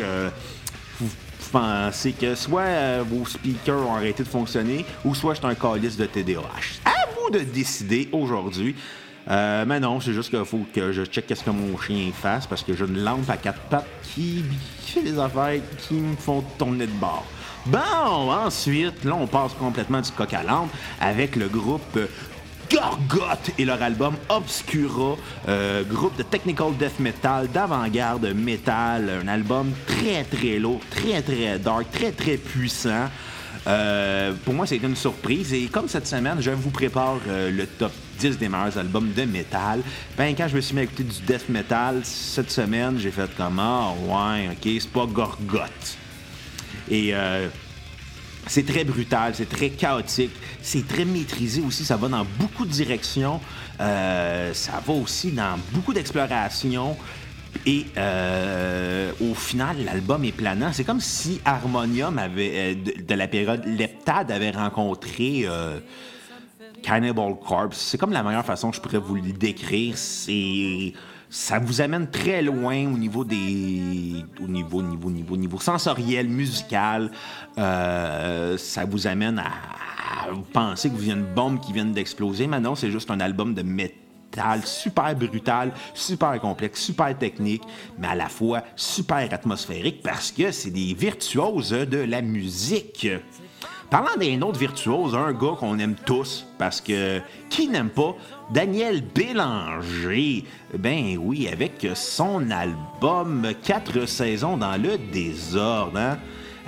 vous 1.52 1.58
pensez 1.58 2.12
que 2.12 2.34
soit 2.34 3.02
vos 3.02 3.26
speakers 3.26 3.86
ont 3.86 3.94
arrêté 3.94 4.22
de 4.22 4.28
fonctionner 4.28 4.86
ou 5.04 5.14
soit 5.14 5.34
je 5.34 5.40
suis 5.40 5.46
un 5.46 5.54
calice 5.54 5.96
de 5.96 6.06
TDAH. 6.06 6.80
À 6.84 7.10
vous 7.14 7.30
de 7.30 7.40
décider 7.40 8.08
aujourd'hui. 8.12 8.74
Euh, 9.30 9.64
mais 9.66 9.78
non, 9.78 10.00
c'est 10.00 10.12
juste 10.12 10.30
qu'il 10.30 10.44
faut 10.44 10.64
que 10.74 10.92
je 10.92 11.04
check 11.04 11.26
qu'est-ce 11.26 11.44
que 11.44 11.50
mon 11.50 11.78
chien 11.78 12.10
fasse 12.12 12.46
parce 12.46 12.62
que 12.62 12.74
j'ai 12.74 12.84
une 12.84 13.04
lampe 13.04 13.28
à 13.28 13.36
quatre 13.36 13.60
pattes 13.62 13.86
qui 14.02 14.44
fait 14.80 15.02
des 15.02 15.18
affaires 15.18 15.60
qui 15.78 15.94
me 15.94 16.16
font 16.16 16.42
tourner 16.58 16.86
de 16.86 16.92
bord. 16.92 17.24
Bon, 17.66 17.78
ensuite, 18.32 19.04
là, 19.04 19.14
on 19.14 19.26
passe 19.26 19.52
complètement 19.52 20.00
du 20.00 20.10
coq 20.10 20.32
à 20.34 20.42
lampe 20.42 20.70
avec 21.00 21.36
le 21.36 21.48
groupe 21.48 21.98
Gorgoth 22.70 23.50
et 23.58 23.64
leur 23.64 23.82
album 23.82 24.14
Obscura, 24.28 25.16
euh, 25.48 25.82
groupe 25.84 26.16
de 26.16 26.22
technical 26.22 26.76
death 26.78 26.98
metal, 26.98 27.48
d'avant-garde 27.48 28.26
metal, 28.34 29.10
un 29.24 29.28
album 29.28 29.72
très 29.86 30.24
très 30.24 30.58
lourd, 30.58 30.80
très 30.90 31.22
très 31.22 31.58
dark, 31.58 31.90
très 31.90 32.12
très 32.12 32.36
puissant. 32.36 33.08
Euh, 33.66 34.32
pour 34.44 34.54
moi, 34.54 34.66
c'était 34.66 34.86
une 34.86 34.96
surprise. 34.96 35.52
Et 35.52 35.66
comme 35.66 35.88
cette 35.88 36.06
semaine, 36.06 36.38
je 36.40 36.50
vous 36.50 36.70
prépare 36.70 37.18
euh, 37.28 37.50
le 37.50 37.66
top 37.66 37.92
10 38.18 38.38
des 38.38 38.48
meilleurs 38.48 38.76
albums 38.78 39.12
de 39.12 39.22
métal. 39.22 39.80
Ben, 40.16 40.34
quand 40.36 40.48
je 40.48 40.56
me 40.56 40.60
suis 40.60 40.74
mis 40.74 40.80
à 40.80 40.84
écouter 40.84 41.04
du 41.04 41.20
death 41.26 41.48
metal 41.48 42.00
cette 42.02 42.50
semaine, 42.50 42.98
j'ai 42.98 43.10
fait 43.10 43.30
comme 43.36 43.58
Ah, 43.60 43.92
ouais, 44.06 44.48
ok, 44.50 44.80
c'est 44.80 44.90
pas 44.90 45.06
Gorgoth. 45.06 45.98
Et 46.90 47.14
c'est 48.46 48.66
très 48.66 48.84
brutal, 48.84 49.34
c'est 49.34 49.48
très 49.48 49.70
chaotique, 49.70 50.32
c'est 50.60 50.86
très 50.86 51.04
maîtrisé 51.04 51.62
aussi. 51.62 51.84
Ça 51.84 51.96
va 51.96 52.08
dans 52.08 52.26
beaucoup 52.38 52.64
de 52.64 52.70
directions. 52.70 53.40
ça 53.78 54.82
va 54.86 54.92
aussi 54.92 55.30
dans 55.32 55.58
beaucoup 55.72 55.92
d'explorations. 55.92 56.96
Et 57.66 57.86
euh, 57.96 59.12
au 59.20 59.34
final, 59.34 59.84
l'album 59.84 60.24
est 60.24 60.32
planant. 60.32 60.72
C'est 60.72 60.84
comme 60.84 61.00
si 61.00 61.40
Harmonium 61.44 62.18
avait, 62.18 62.52
euh, 62.54 62.74
de, 62.74 63.14
la 63.14 63.28
période 63.28 63.64
Leptade 63.66 64.32
avait 64.32 64.50
rencontré 64.50 65.42
euh, 65.44 65.78
Cannibal 66.82 67.36
Corpse. 67.38 67.78
C'est 67.78 67.98
comme 67.98 68.12
la 68.12 68.22
meilleure 68.22 68.44
façon 68.44 68.70
que 68.70 68.76
je 68.76 68.80
pourrais 68.80 68.98
vous 68.98 69.14
le 69.14 69.32
décrire. 69.32 69.96
C'est 69.96 70.92
ça 71.32 71.58
vous 71.58 71.80
amène 71.80 72.10
très 72.10 72.42
loin 72.42 72.84
au 72.92 72.98
niveau 72.98 73.24
des 73.24 74.22
au 74.38 74.46
niveau 74.46 74.82
niveau 74.82 75.10
niveau 75.10 75.36
niveau 75.36 75.58
sensoriel 75.58 76.28
musical 76.28 77.10
ça 77.56 78.84
vous 78.86 79.06
amène 79.06 79.38
à, 79.38 79.50
penser 80.52 80.90
que 80.90 80.94
vous 80.94 81.10
avez 81.10 81.18
une 81.18 81.34
bombe 81.34 81.58
qui 81.58 81.72
vient 81.72 81.86
d'exploser 81.86 82.46
mais 82.46 82.60
non 82.60 82.74
c'est 82.74 82.90
juste 82.90 83.10
un 83.10 83.20
album 83.20 83.54
de 83.54 83.62
métal 83.62 84.02
super 84.64 85.14
brutal, 85.14 85.72
super 85.94 86.40
complexe, 86.40 86.80
super 86.80 87.16
technique, 87.16 87.62
mais 87.98 88.08
à 88.08 88.14
la 88.14 88.28
fois 88.28 88.62
super 88.76 89.32
atmosphérique 89.32 90.02
parce 90.02 90.32
que 90.32 90.50
c'est 90.50 90.70
des 90.70 90.94
virtuoses 90.94 91.70
de 91.70 91.98
la 91.98 92.22
musique. 92.22 93.08
Parlant 93.92 94.16
d'un 94.18 94.40
autre 94.40 94.58
virtuose, 94.58 95.14
un 95.14 95.34
gars 95.34 95.54
qu'on 95.58 95.78
aime 95.78 95.96
tous, 96.06 96.46
parce 96.56 96.80
que 96.80 97.20
qui 97.50 97.68
n'aime 97.68 97.90
pas 97.90 98.16
Daniel 98.50 99.02
Bélanger? 99.02 100.46
Ben 100.78 101.18
oui, 101.20 101.46
avec 101.46 101.86
son 101.94 102.50
album 102.50 103.48
Quatre 103.62 104.06
saisons 104.06 104.56
dans 104.56 104.80
le 104.80 104.96
désordre. 104.96 105.98
Hein? 105.98 106.16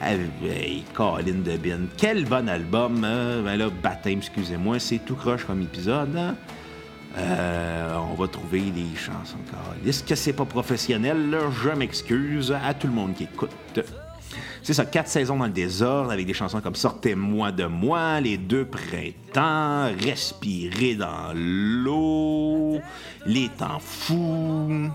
Hey, 0.03 0.85
Colin 0.93 1.41
de 1.43 1.57
Bin. 1.57 1.87
Quel 1.97 2.27
bon 2.27 2.47
album. 2.47 3.03
Hein? 3.05 3.41
Ben 3.43 3.57
là, 3.57 3.71
baptême, 3.71 4.19
excusez-moi, 4.19 4.79
c'est 4.79 4.99
tout 4.99 5.17
croche 5.17 5.47
comme 5.47 5.63
épisode. 5.63 6.15
Hein? 6.15 6.35
Euh, 7.17 7.97
on 8.13 8.21
va 8.21 8.29
trouver 8.29 8.61
des 8.71 8.95
chansons 8.97 9.39
encore. 9.49 9.73
Est-ce 9.87 10.05
que 10.05 10.15
c'est 10.15 10.35
pas 10.35 10.45
professionnel? 10.45 11.39
Je 11.63 11.71
m'excuse 11.71 12.53
à 12.53 12.75
tout 12.75 12.87
le 12.87 12.93
monde 12.93 13.15
qui 13.15 13.25
écoute. 13.25 13.51
C'est 14.63 14.75
ça, 14.75 14.85
quatre 14.85 15.09
saisons 15.09 15.37
dans 15.37 15.47
le 15.47 15.53
désordre 15.53 16.11
avec 16.11 16.27
des 16.27 16.35
chansons 16.35 16.61
comme 16.61 16.75
Sortez-moi 16.75 17.53
de 17.53 17.67
moi, 17.67 18.21
Les 18.21 18.37
deux 18.37 18.65
printemps, 18.65 19.91
Respirer 20.01 20.95
dans 20.95 21.33
l'eau, 21.35 22.81
Les 23.27 23.49
temps 23.49 23.81
fous, 23.81 24.91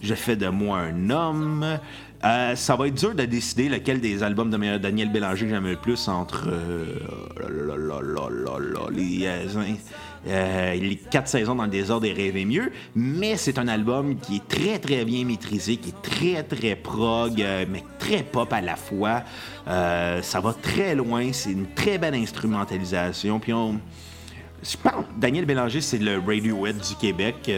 Je 0.00 0.14
fais 0.14 0.36
de 0.36 0.48
moi 0.48 0.78
un 0.78 1.10
homme. 1.10 1.78
Euh, 2.24 2.56
ça 2.56 2.76
va 2.76 2.88
être 2.88 2.94
dur 2.94 3.14
de 3.14 3.24
décider 3.24 3.68
lequel 3.68 4.00
des 4.00 4.22
albums 4.22 4.50
de 4.50 4.78
Daniel 4.78 5.12
Bélanger 5.12 5.48
j'aime 5.48 5.66
le 5.66 5.76
plus 5.76 6.08
entre 6.08 6.48
euh, 6.48 6.84
les, 8.90 9.28
euh, 10.26 10.74
les 10.74 10.96
quatre 10.96 11.28
saisons 11.28 11.54
dans 11.54 11.64
le 11.64 11.70
désordre 11.70 12.06
et 12.06 12.12
rêver 12.12 12.44
mieux, 12.44 12.72
mais 12.94 13.36
c'est 13.36 13.58
un 13.58 13.68
album 13.68 14.16
qui 14.16 14.36
est 14.36 14.48
très 14.48 14.78
très 14.78 15.04
bien 15.04 15.24
maîtrisé, 15.24 15.76
qui 15.76 15.90
est 15.90 16.02
très 16.02 16.42
très 16.42 16.74
prog, 16.74 17.40
euh, 17.40 17.64
mais 17.68 17.84
très 17.98 18.22
pop 18.22 18.52
à 18.52 18.60
la 18.60 18.76
fois. 18.76 19.22
Euh, 19.68 20.20
ça 20.22 20.40
va 20.40 20.52
très 20.52 20.94
loin, 20.94 21.32
c'est 21.32 21.52
une 21.52 21.66
très 21.74 21.98
belle 21.98 22.14
instrumentalisation. 22.14 23.38
Puis 23.38 23.52
on, 23.52 23.80
je 24.62 24.76
Daniel 25.16 25.44
Bélanger, 25.44 25.80
c'est 25.80 25.98
le 25.98 26.18
Radiohead 26.18 26.78
du 26.78 26.94
Québec, 26.96 27.50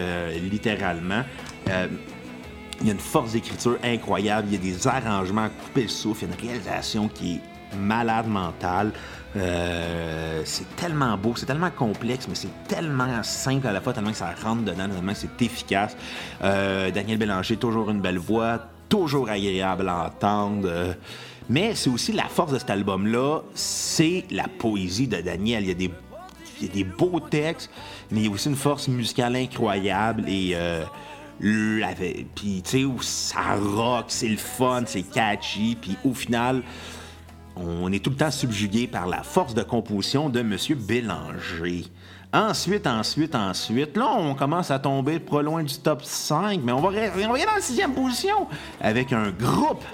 littéralement. 0.50 1.22
il 1.66 2.86
y 2.86 2.90
a 2.90 2.92
une 2.92 2.98
force 2.98 3.32
d'écriture 3.32 3.78
incroyable, 3.82 4.48
il 4.50 4.54
y 4.54 4.56
a 4.56 4.72
des 4.74 4.86
arrangements 4.86 5.44
à 5.44 5.48
couper 5.48 5.82
le 5.82 5.88
souffle, 5.88 6.24
il 6.24 6.28
y 6.28 6.30
a 6.30 6.34
une 6.34 6.50
réalisation 6.50 7.08
qui 7.08 7.36
est 7.36 7.76
malade 7.76 8.26
mentale. 8.26 8.92
Euh, 9.36 10.42
c'est 10.44 10.76
tellement 10.76 11.16
beau, 11.18 11.34
c'est 11.36 11.46
tellement 11.46 11.70
complexe, 11.70 12.26
mais 12.28 12.34
c'est 12.34 12.66
tellement 12.66 13.22
simple 13.22 13.66
à 13.66 13.72
la 13.72 13.80
fois, 13.80 13.92
tellement 13.92 14.10
que 14.10 14.16
ça 14.16 14.34
rentre 14.42 14.62
dedans, 14.62 14.88
tellement 14.88 15.12
que 15.12 15.18
c'est 15.18 15.42
efficace. 15.42 15.96
Euh, 16.42 16.90
Daniel 16.90 17.18
Bélanger, 17.18 17.56
toujours 17.56 17.90
une 17.90 18.00
belle 18.00 18.18
voix, 18.18 18.58
toujours 18.88 19.28
agréable 19.28 19.88
à 19.88 20.06
entendre. 20.06 20.68
Euh, 20.68 20.94
mais 21.50 21.74
c'est 21.74 21.90
aussi 21.90 22.12
la 22.12 22.24
force 22.24 22.52
de 22.52 22.58
cet 22.58 22.70
album-là, 22.70 23.40
c'est 23.54 24.24
la 24.30 24.48
poésie 24.48 25.08
de 25.08 25.20
Daniel. 25.20 25.64
Il 25.64 25.68
y, 25.68 25.72
a 25.72 25.74
des, 25.74 25.90
il 26.60 26.66
y 26.66 26.70
a 26.70 26.72
des 26.72 26.84
beaux 26.84 27.20
textes, 27.20 27.70
mais 28.10 28.20
il 28.20 28.26
y 28.26 28.28
a 28.28 28.30
aussi 28.32 28.48
une 28.48 28.56
force 28.56 28.88
musicale 28.88 29.36
incroyable 29.36 30.24
et 30.28 30.56
puis 31.40 32.62
tu 32.62 32.62
sais 32.64 32.84
ça 33.00 33.54
rock, 33.54 34.06
c'est 34.08 34.28
le 34.28 34.36
fun, 34.36 34.82
c'est 34.86 35.02
catchy, 35.02 35.76
puis 35.80 35.96
au 36.04 36.12
final 36.12 36.62
on 37.60 37.92
est 37.92 38.02
tout 38.02 38.10
le 38.10 38.16
temps 38.16 38.30
subjugué 38.30 38.86
par 38.86 39.06
la 39.06 39.22
force 39.22 39.54
de 39.54 39.62
composition 39.62 40.28
de 40.28 40.40
M. 40.40 40.56
Bélanger. 40.76 41.84
Ensuite, 42.32 42.86
ensuite, 42.86 43.34
ensuite, 43.34 43.96
là, 43.96 44.10
on 44.18 44.34
commence 44.34 44.70
à 44.70 44.78
tomber 44.78 45.18
pas 45.18 45.40
loin 45.40 45.62
du 45.62 45.74
top 45.78 46.04
5, 46.04 46.60
mais 46.62 46.72
on 46.72 46.80
va, 46.80 46.88
on 46.88 47.32
va 47.32 47.44
dans 47.46 47.54
la 47.54 47.60
sixième 47.60 47.94
position 47.94 48.46
avec 48.80 49.12
un 49.12 49.30
groupe 49.30 49.84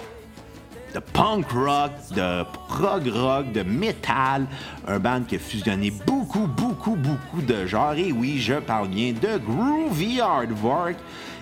de 0.93 0.99
punk 0.99 1.49
rock, 1.51 1.91
de 2.15 2.43
prog 2.67 3.07
rock, 3.07 3.51
de 3.51 3.63
metal, 3.63 4.47
un 4.87 4.99
band 4.99 5.21
qui 5.27 5.35
a 5.35 5.39
fusionné 5.39 5.91
beaucoup, 6.05 6.47
beaucoup, 6.47 6.95
beaucoup 6.95 7.41
de 7.41 7.65
genres. 7.65 7.93
Et 7.93 8.11
oui, 8.11 8.39
je 8.39 8.55
parle 8.55 8.89
bien 8.89 9.13
de 9.13 9.37
Groovy 9.37 10.21
Hardwork 10.21 10.95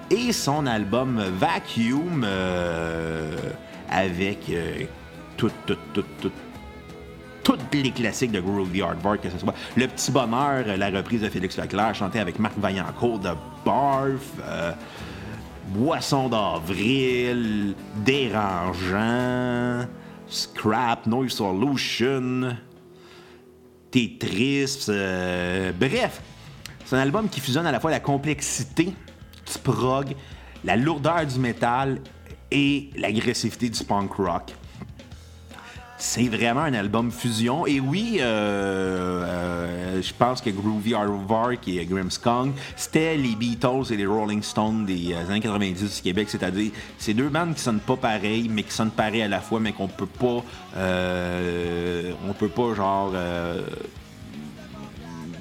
et 0.10 0.32
son 0.32 0.66
album 0.68 1.24
Vacuum 1.40 2.24
euh, 2.24 3.36
avec 3.90 4.50
euh, 4.50 4.86
tout, 5.38 5.52
tout, 5.66 5.78
tout, 5.94 6.04
tout, 6.22 6.32
tous 7.44 7.58
les 7.74 7.92
classiques 7.92 8.32
de 8.32 8.40
Groovy 8.40 8.82
Hardcore, 8.82 9.20
que 9.20 9.30
ce 9.30 9.38
soit 9.38 9.54
Le 9.76 9.88
Petit 9.88 10.12
Bonheur, 10.12 10.66
la 10.78 10.90
reprise 10.90 11.22
de 11.22 11.30
Félix 11.30 11.58
Leclerc, 11.58 11.96
chantée 11.96 12.20
avec 12.20 12.40
Marc 12.40 12.58
Vaillancourt 12.58 13.20
de 13.20 13.30
Barf, 13.66 14.22
euh, 14.44 14.72
Boisson 15.68 16.30
d'avril, 16.30 17.76
Dérangeant, 17.98 19.88
Scrap, 20.28 21.06
Noise 21.06 21.34
Solution, 21.34 22.56
Tetris, 23.92 24.86
euh, 24.90 25.72
bref, 25.74 26.22
c'est 26.86 26.96
un 26.96 27.00
album 27.00 27.30
qui 27.30 27.40
fusionne 27.40 27.68
à 27.68 27.72
la 27.72 27.80
fois 27.80 27.92
la 27.92 28.00
complexité 28.00 28.86
du 28.86 29.60
prog, 29.64 30.16
la 30.64 30.76
lourdeur 30.76 31.26
du 31.26 31.40
métal 31.40 32.00
et 32.52 32.90
l'agressivité 32.96 33.70
du 33.70 33.84
punk 33.84 34.14
rock 34.14 34.54
c'est 36.04 36.28
vraiment 36.28 36.62
un 36.62 36.74
album 36.74 37.12
fusion. 37.12 37.66
Et 37.66 37.80
oui, 37.80 38.18
euh, 38.20 39.24
euh, 39.24 40.02
je 40.02 40.14
pense 40.14 40.42
que 40.42 40.50
Groovy 40.50 40.94
Aardvark 40.94 41.66
et 41.70 41.86
Grimmskong, 41.86 42.52
c'était 42.76 43.16
les 43.16 43.36
Beatles 43.36 43.86
et 43.90 43.96
les 43.96 44.06
Rolling 44.06 44.44
Stones 44.44 44.86
des 44.86 45.14
euh, 45.14 45.30
années 45.30 45.40
90 45.40 45.96
du 45.96 46.02
Québec. 46.02 46.28
C'est-à-dire, 46.30 46.72
c'est 46.98 47.14
deux 47.14 47.30
bandes 47.30 47.56
qui 47.56 47.62
sonnent 47.62 47.80
pas 47.80 47.96
pareil, 47.96 48.50
mais 48.50 48.64
qui 48.64 48.74
sonnent 48.74 48.92
pareil 48.92 49.22
à 49.22 49.30
la 49.30 49.40
fois, 49.40 49.62
mais 49.62 49.72
qu'on 49.72 49.88
peut 49.88 50.06
pas. 50.06 50.44
on 50.76 52.34
peut 52.38 52.50
pas, 52.50 52.76
genre 52.76 53.14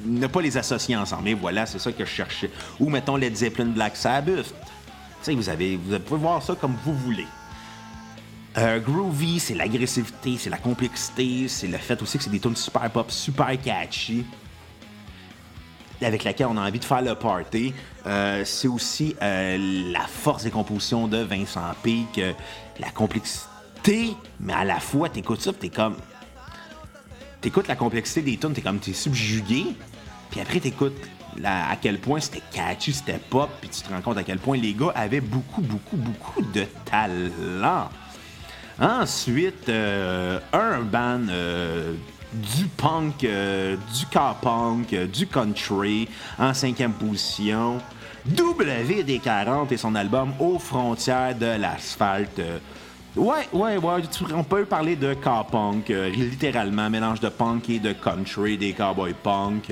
ne 0.05 0.27
pas 0.29 0.43
les 0.43 0.57
associer 0.57 0.95
ensemble. 0.97 1.29
Et 1.29 1.35
voilà, 1.35 1.67
c'est 1.67 1.81
ça 1.81 1.91
que 1.91 2.05
je 2.05 2.11
cherchais. 2.11 2.51
Ou 2.79 2.89
mettons 2.89 3.17
Led 3.17 3.35
Zeppelin 3.35 3.67
Black 3.67 3.97
Sabbath. 3.97 4.55
Vous, 5.27 5.49
avez, 5.49 5.77
vous 5.77 5.99
pouvez 5.99 6.21
voir 6.21 6.41
ça 6.41 6.55
comme 6.55 6.77
vous 6.85 6.95
voulez. 6.95 7.27
Euh, 8.59 8.81
groovy, 8.81 9.41
c'est 9.41 9.55
l'agressivité, 9.55 10.37
c'est 10.37 10.51
la 10.51 10.59
complexité, 10.59 11.49
c'est 11.49 11.69
le 11.69 11.79
fait 11.79 12.01
aussi 12.03 12.19
que 12.19 12.25
c'est 12.25 12.31
des 12.31 12.41
tunes 12.41 12.57
super 12.57 12.91
pop, 12.91 13.11
super 13.11 13.59
catchy, 13.61 14.27
avec 16.03 16.23
laquelle 16.25 16.49
on 16.51 16.59
a 16.59 16.69
envie 16.69 16.79
de 16.79 16.85
faire 16.85 17.01
le 17.01 17.15
party. 17.15 17.73
Euh, 18.07 18.45
c'est 18.45 18.69
aussi 18.69 19.17
euh, 19.23 19.91
la 19.91 20.07
force 20.07 20.45
des 20.45 20.51
compositions 20.51 21.09
de 21.09 21.19
Vincent 21.19 21.63
Peake, 21.83 22.21
la 22.79 22.91
complexité, 22.91 24.15
mais 24.39 24.53
à 24.53 24.65
la 24.65 24.81
fois, 24.81 25.09
t'écoutes 25.09 25.41
ça, 25.41 25.53
t'es 25.55 25.71
comme. 25.71 25.97
T'écoutes 27.41 27.69
la 27.69 27.77
complexité 27.77 28.21
des 28.21 28.37
tunes, 28.37 28.53
t'es 28.53 28.61
comme, 28.61 28.81
t'es 28.81 28.93
subjugué, 28.93 29.65
puis 30.31 30.41
après, 30.41 30.61
t'écoutes 30.61 31.01
à 31.43 31.75
quel 31.81 31.99
point 31.99 32.21
c'était 32.21 32.43
catchy, 32.53 32.93
c'était 32.93 33.19
pop, 33.19 33.49
puis 33.63 33.71
tu 33.71 33.81
te 33.81 33.89
rends 33.91 34.03
compte 34.03 34.19
à 34.19 34.25
quel 34.25 34.39
point 34.39 34.59
les 34.59 34.75
gars 34.75 34.93
avaient 34.95 35.23
beaucoup, 35.23 35.63
beaucoup, 35.63 35.97
beaucoup 35.97 36.43
de 36.43 36.67
talent. 36.85 37.89
Ensuite, 38.83 39.69
euh, 39.69 40.41
un 40.53 40.81
band 40.81 41.29
euh, 41.31 41.95
du 42.35 42.65
punk, 42.67 43.23
euh, 43.23 43.77
du 43.97 44.07
car 44.07 44.35
punk, 44.41 44.93
du 44.93 45.29
country 45.29 46.09
en 46.37 46.53
cinquième 46.53 46.93
position. 46.93 47.79
WD40 48.29 49.73
et 49.73 49.77
son 49.77 49.95
album 49.95 50.33
Aux 50.41 50.59
frontières 50.59 51.37
de 51.37 51.61
l'asphalte. 51.61 52.41
Ouais, 53.15 53.47
ouais, 53.53 53.77
ouais, 53.77 54.03
on 54.35 54.43
peut 54.43 54.65
parler 54.65 54.97
de 54.97 55.15
car 55.15 55.47
punk, 55.47 55.89
littéralement, 55.89 56.91
mélange 56.91 57.21
de 57.21 57.29
punk 57.29 57.71
et 57.71 57.79
de 57.79 57.93
country, 57.93 58.59
des 58.59 58.73
cowboy 58.73 59.15
punk, 59.15 59.71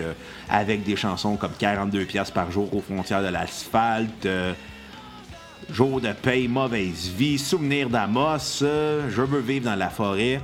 avec 0.48 0.84
des 0.84 0.94
chansons 0.94 1.36
comme 1.36 1.52
42 1.58 2.04
pièces 2.04 2.30
par 2.30 2.52
jour 2.52 2.72
aux 2.72 2.80
frontières 2.80 3.22
de 3.22 3.28
l'asphalte. 3.28 4.28
Jour 5.68 6.00
de 6.00 6.12
paye, 6.12 6.48
mauvaise 6.48 7.10
vie, 7.16 7.38
souvenir 7.38 7.88
d'Amos, 7.88 8.62
euh, 8.62 9.08
je 9.10 9.22
veux 9.22 9.40
vivre 9.40 9.66
dans 9.66 9.76
la 9.76 9.90
forêt. 9.90 10.40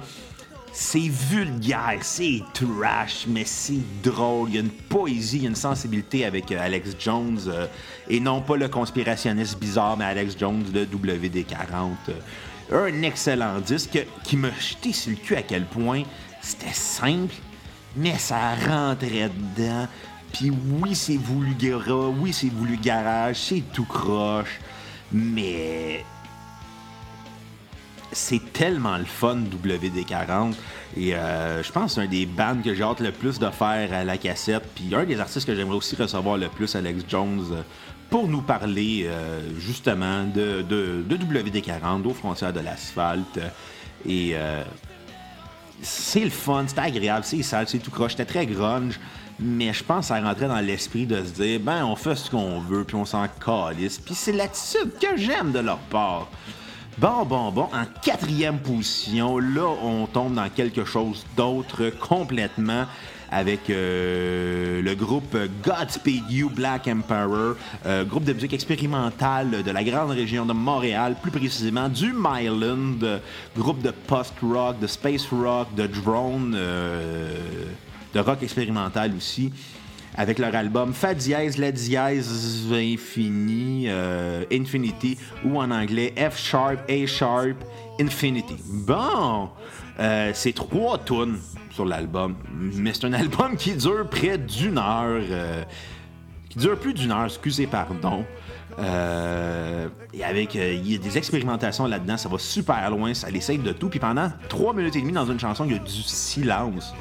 C'est 0.73 1.09
vulgaire, 1.09 1.99
c'est 2.03 2.43
trash, 2.53 3.27
mais 3.27 3.45
c'est 3.45 3.83
drôle. 4.03 4.51
Il 4.51 4.55
y 4.55 4.59
a 4.59 4.61
une 4.61 4.71
poésie, 4.71 5.39
il 5.39 5.47
une 5.47 5.57
sensibilité 5.57 6.25
avec 6.25 6.53
euh, 6.53 6.61
Alex 6.61 6.91
Jones. 6.99 7.41
Euh, 7.49 7.67
et 8.09 8.21
non 8.21 8.41
pas 8.41 8.57
le 8.57 8.69
conspirationniste 8.69 9.59
bizarre, 9.59 9.97
mais 9.97 10.05
Alex 10.05 10.37
Jones 10.39 10.65
de 10.73 10.85
WD-40. 10.85 11.91
un 12.73 13.03
excellent 13.03 13.59
disque 13.61 14.07
qui 14.23 14.37
m'a 14.37 14.51
jeté 14.61 14.93
sur 14.93 15.11
le 15.11 15.17
cul 15.17 15.37
à 15.37 15.43
quel 15.43 15.65
point 15.65 16.03
c'était 16.41 16.73
simple, 16.73 17.35
mais 17.97 18.17
ça 18.19 18.55
rentrait 18.55 19.31
dedans. 19.57 19.89
Puis 20.33 20.53
oui, 20.81 20.95
c'est 20.95 21.17
voulu 21.17 21.57
oui, 22.21 22.33
c'est 22.33 22.53
voulu 22.53 22.77
garage, 22.77 23.37
c'est 23.37 23.63
tout 23.73 23.87
croche. 23.87 24.61
Mais 25.13 26.05
c'est 28.13 28.53
tellement 28.53 28.97
le 28.97 29.05
fun 29.05 29.37
WD40 29.37 30.55
et 30.97 31.15
euh, 31.15 31.63
je 31.63 31.71
pense 31.71 31.95
que 31.95 32.01
c'est 32.01 32.07
un 32.07 32.11
des 32.11 32.25
bands 32.25 32.57
que 32.65 32.75
j'ai 32.75 32.83
hâte 32.83 33.01
le 33.01 33.13
plus 33.13 33.39
de 33.39 33.51
faire 33.51 33.93
à 33.93 34.05
la 34.05 34.17
cassette. 34.17 34.65
Puis 34.75 34.95
un 34.95 35.05
des 35.05 35.21
artistes 35.21 35.47
que 35.47 35.55
j'aimerais 35.55 35.77
aussi 35.77 35.97
recevoir 35.97 36.39
le 36.39 36.49
plus 36.49 36.75
Alex 36.75 37.05
Jones 37.09 37.65
pour 38.09 38.29
nous 38.29 38.41
parler 38.41 39.05
euh, 39.07 39.41
justement 39.59 40.25
de, 40.25 40.65
WD40 41.09 42.05
aux 42.05 42.15
frontières 42.15 42.53
de 42.53 42.61
l'asphalte. 42.61 43.39
Et 44.09 44.33
euh, 44.35 44.63
c'est 45.83 46.25
le 46.25 46.31
fun, 46.31 46.65
c'est 46.67 46.79
agréable, 46.79 47.25
c'est 47.25 47.43
sale, 47.43 47.69
c'est 47.69 47.79
tout 47.79 47.91
croche, 47.91 48.13
c'était 48.13 48.25
très 48.25 48.47
grunge 48.47 48.99
mais 49.39 49.73
je 49.73 49.85
pense 49.85 50.11
à 50.11 50.21
rentrer 50.21 50.49
dans 50.49 50.61
l'esprit 50.61 51.07
de 51.07 51.23
se 51.23 51.33
dire, 51.33 51.61
ben, 51.61 51.85
on 51.85 51.97
fait 51.97 52.15
ce 52.15 52.31
qu'on 52.31 52.61
veut, 52.61 52.85
puis 52.85 52.97
on 52.97 53.05
s'en 53.05 53.27
calisse. 53.45 53.99
Puis 53.99 54.15
c'est 54.15 54.33
l'attitude 54.33 54.93
que 55.01 55.17
j'aime 55.17 55.53
de 55.53 55.59
leur 55.59 55.79
part. 55.79 56.29
Bon, 56.99 57.27
bon, 57.27 57.53
bon, 57.53 57.69
en 57.75 57.85
quatrième 58.03 58.59
position, 58.59 59.39
là, 59.39 59.69
on 59.83 60.07
tombe 60.07 60.35
dans 60.35 60.49
quelque 60.49 60.87
chose 60.87 61.27
d'autre 61.37 61.91
complètement 61.91 62.87
avec 63.31 63.69
euh, 63.69 64.81
le 64.81 64.95
groupe 64.95 65.37
Godspeed 65.63 66.31
You 66.31 66.49
Black 66.49 66.89
Emperor, 66.89 67.57
euh, 67.85 68.05
groupe 68.05 68.25
de 68.25 68.33
musique 68.33 68.55
expérimentale 68.55 69.63
de 69.63 69.71
la 69.71 69.85
grande 69.85 70.13
région 70.13 70.47
de 70.47 70.55
Montréal, 70.55 71.17
plus 71.21 71.33
précisément 71.33 71.91
du 71.91 72.15
Myland, 72.15 73.21
groupe 73.55 73.83
de 73.83 73.91
post-rock, 73.91 74.79
de 74.79 74.87
space 74.87 75.27
rock, 75.31 75.75
de 75.75 75.87
drone. 75.87 76.57
De 78.17 78.23
rock 78.23 78.43
expérimental 78.43 79.13
aussi, 79.15 79.53
avec 80.15 80.39
leur 80.39 80.55
album 80.55 80.95
Fa 80.95 81.13
dièse, 81.13 81.59
La 81.59 81.71
dièse 81.71 82.67
euh, 82.73 84.45
Infinity, 84.51 85.19
ou 85.45 85.59
en 85.61 85.71
anglais 85.71 86.15
F 86.17 86.39
sharp, 86.39 86.79
A 86.89 87.07
sharp, 87.07 87.63
Infinity. 88.01 88.57
Bon, 88.71 89.51
euh, 90.01 90.31
c'est 90.33 90.55
trois 90.55 90.97
tunes 90.97 91.37
sur 91.71 91.85
l'album, 91.85 92.37
mais 92.55 92.95
c'est 92.95 93.05
un 93.05 93.13
album 93.23 93.55
qui 93.55 93.75
dure 93.75 94.09
près 94.09 94.39
d'une 94.39 94.79
heure, 94.79 95.23
euh, 95.31 95.63
qui 96.49 96.59
dure 96.59 96.79
plus 96.79 96.95
d'une 96.95 97.13
heure, 97.13 97.27
excusez 97.27 97.67
pardon. 97.67 98.25
avec, 98.79 100.55
il 100.55 100.91
y 100.91 100.95
a 100.95 100.99
des 100.99 101.19
expérimentations 101.19 101.87
là-dedans, 101.87 102.17
ça 102.17 102.31
va 102.31 102.39
super 102.39 102.91
loin, 102.91 103.13
ça 103.13 103.29
essaye 103.29 103.59
de 103.59 103.73
tout. 103.73 103.91
Puis 103.91 104.01
pendant 104.01 104.33
trois 104.49 104.73
minutes 104.73 104.97
et 104.97 105.03
demie 105.03 105.13
dans 105.13 105.31
une 105.31 105.39
chanson, 105.39 105.67
il 105.67 105.73
y 105.73 105.77
a 105.77 105.81
du 105.81 106.03
silence. 106.03 106.95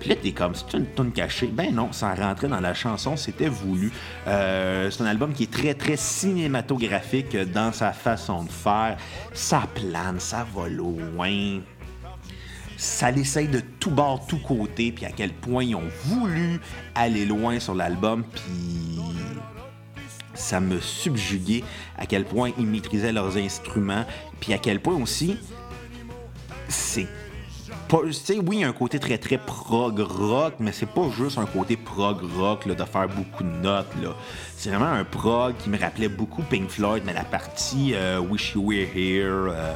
Puis 0.00 0.08
là, 0.10 0.16
t'es 0.16 0.32
comme, 0.32 0.54
c'est 0.54 0.76
une 0.76 0.86
tonne 0.86 1.12
cachée. 1.12 1.46
Ben 1.46 1.74
non, 1.74 1.92
ça 1.92 2.14
rentrait 2.14 2.48
dans 2.48 2.60
la 2.60 2.74
chanson, 2.74 3.16
c'était 3.16 3.48
voulu. 3.48 3.92
Euh, 4.26 4.90
c'est 4.90 5.02
un 5.02 5.06
album 5.06 5.32
qui 5.32 5.44
est 5.44 5.52
très, 5.52 5.74
très 5.74 5.96
cinématographique 5.96 7.36
dans 7.36 7.72
sa 7.72 7.92
façon 7.92 8.44
de 8.44 8.50
faire. 8.50 8.96
Ça 9.32 9.62
plane, 9.74 10.20
ça 10.20 10.46
va 10.54 10.68
loin. 10.68 11.60
Ça 12.76 13.10
l'essaye 13.10 13.48
de 13.48 13.60
tout 13.78 13.90
bord, 13.90 14.26
tout 14.26 14.38
côté, 14.38 14.90
puis 14.92 15.06
à 15.06 15.10
quel 15.10 15.32
point 15.32 15.64
ils 15.64 15.76
ont 15.76 15.88
voulu 16.04 16.60
aller 16.94 17.24
loin 17.24 17.60
sur 17.60 17.74
l'album, 17.74 18.24
puis 18.24 19.00
ça 20.34 20.58
me 20.58 20.80
subjuguait 20.80 21.62
à 21.96 22.06
quel 22.06 22.24
point 22.24 22.50
ils 22.58 22.66
maîtrisaient 22.66 23.12
leurs 23.12 23.36
instruments, 23.36 24.04
puis 24.40 24.52
à 24.52 24.58
quel 24.58 24.80
point 24.80 24.96
aussi 24.96 25.38
c'est 26.68 27.06
sais, 28.12 28.38
oui, 28.38 28.56
il 28.56 28.60
y 28.60 28.64
a 28.64 28.68
un 28.68 28.72
côté 28.72 28.98
très 28.98 29.18
très 29.18 29.38
prog 29.38 29.98
rock, 30.00 30.54
mais 30.58 30.72
c'est 30.72 30.88
pas 30.88 31.08
juste 31.16 31.38
un 31.38 31.46
côté 31.46 31.76
prog 31.76 32.18
rock 32.36 32.66
là, 32.66 32.74
de 32.74 32.84
faire 32.84 33.08
beaucoup 33.08 33.44
de 33.44 33.62
notes. 33.62 33.86
C'est 34.56 34.70
vraiment 34.70 34.86
un 34.92 35.04
prog 35.04 35.54
qui 35.58 35.68
me 35.70 35.78
rappelait 35.78 36.08
beaucoup 36.08 36.42
Pink 36.42 36.68
Floyd, 36.68 37.02
mais 37.06 37.12
la 37.12 37.24
partie 37.24 37.92
euh, 37.94 38.18
Wish 38.18 38.54
You 38.54 38.62
Were 38.62 38.88
Here, 38.94 39.50
euh, 39.50 39.74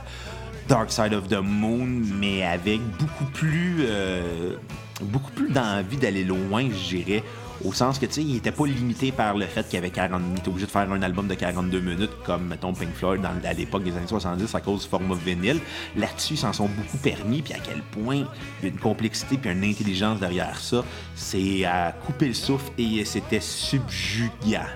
Dark 0.69 0.91
Side 0.91 1.15
of 1.15 1.29
the 1.29 1.41
Moon, 1.43 2.03
mais 2.19 2.45
avec 2.45 2.81
beaucoup 2.99 3.25
plus, 3.33 3.79
euh, 3.81 4.57
beaucoup 5.03 5.33
plus 5.33 5.51
d'envie 5.51 5.97
d'aller 5.97 6.25
loin, 6.25 6.69
je 6.71 6.97
dirais. 6.97 7.23
Au 7.65 7.73
sens 7.73 7.99
que, 7.99 8.07
tu 8.07 8.13
sais, 8.13 8.23
il 8.23 8.37
était 8.37 8.53
pas 8.53 8.67
limité 8.67 9.11
par 9.11 9.37
le 9.37 9.47
fait 9.47 9.69
qu'il 9.69 9.79
avait 9.79 9.91
40 9.91 10.23
minutes. 10.23 10.47
obligé 10.47 10.67
de 10.67 10.71
faire 10.71 10.91
un 10.91 11.03
album 11.03 11.27
de 11.27 11.35
42 11.35 11.81
minutes, 11.81 12.11
comme, 12.25 12.47
mettons, 12.47 12.73
Pink 12.73 12.95
Floyd 12.95 13.21
dans, 13.21 13.31
à 13.45 13.53
l'époque 13.53 13.83
des 13.83 13.97
années 13.97 14.07
70 14.07 14.55
à 14.55 14.61
cause 14.61 14.83
du 14.83 14.89
format 14.89 15.17
vinyle. 15.17 15.61
Là-dessus, 15.97 16.35
ils 16.35 16.39
s'en 16.39 16.53
sont 16.53 16.69
beaucoup 16.69 16.99
permis, 16.99 17.43
puis 17.43 17.55
à 17.55 17.59
quel 17.59 17.83
point 17.83 18.27
il 18.61 18.65
y 18.65 18.67
a 18.67 18.69
une 18.69 18.79
complexité 18.79 19.37
puis 19.39 19.51
une 19.51 19.65
intelligence 19.65 20.21
derrière 20.21 20.59
ça. 20.59 20.85
C'est 21.15 21.65
à 21.65 21.93
couper 21.93 22.29
le 22.29 22.35
souffle 22.35 22.71
et 22.79 23.05
c'était 23.05 23.41
subjuguant. 23.41 24.67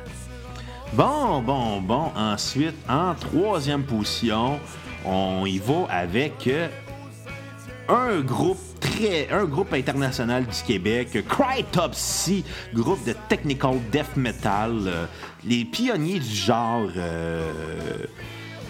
Bon, 0.95 1.41
bon, 1.41 1.81
bon. 1.81 2.11
Ensuite, 2.17 2.75
en 2.89 3.15
troisième 3.15 3.85
position, 3.85 4.59
on 5.05 5.47
y 5.47 5.59
va 5.59 5.87
avec 5.89 6.47
euh, 6.47 6.69
un 7.89 8.21
groupe 8.21 8.59
un 9.31 9.45
groupe 9.45 9.73
international 9.73 10.47
du 10.47 10.63
Québec, 10.67 11.25
Crytopsy, 11.29 12.45
groupe 12.75 13.05
de 13.05 13.15
technical 13.29 13.79
death 13.91 14.17
metal, 14.17 14.73
euh, 14.87 15.07
les 15.45 15.65
pionniers 15.65 16.19
du 16.19 16.35
genre. 16.35 16.89
Euh, 16.97 17.51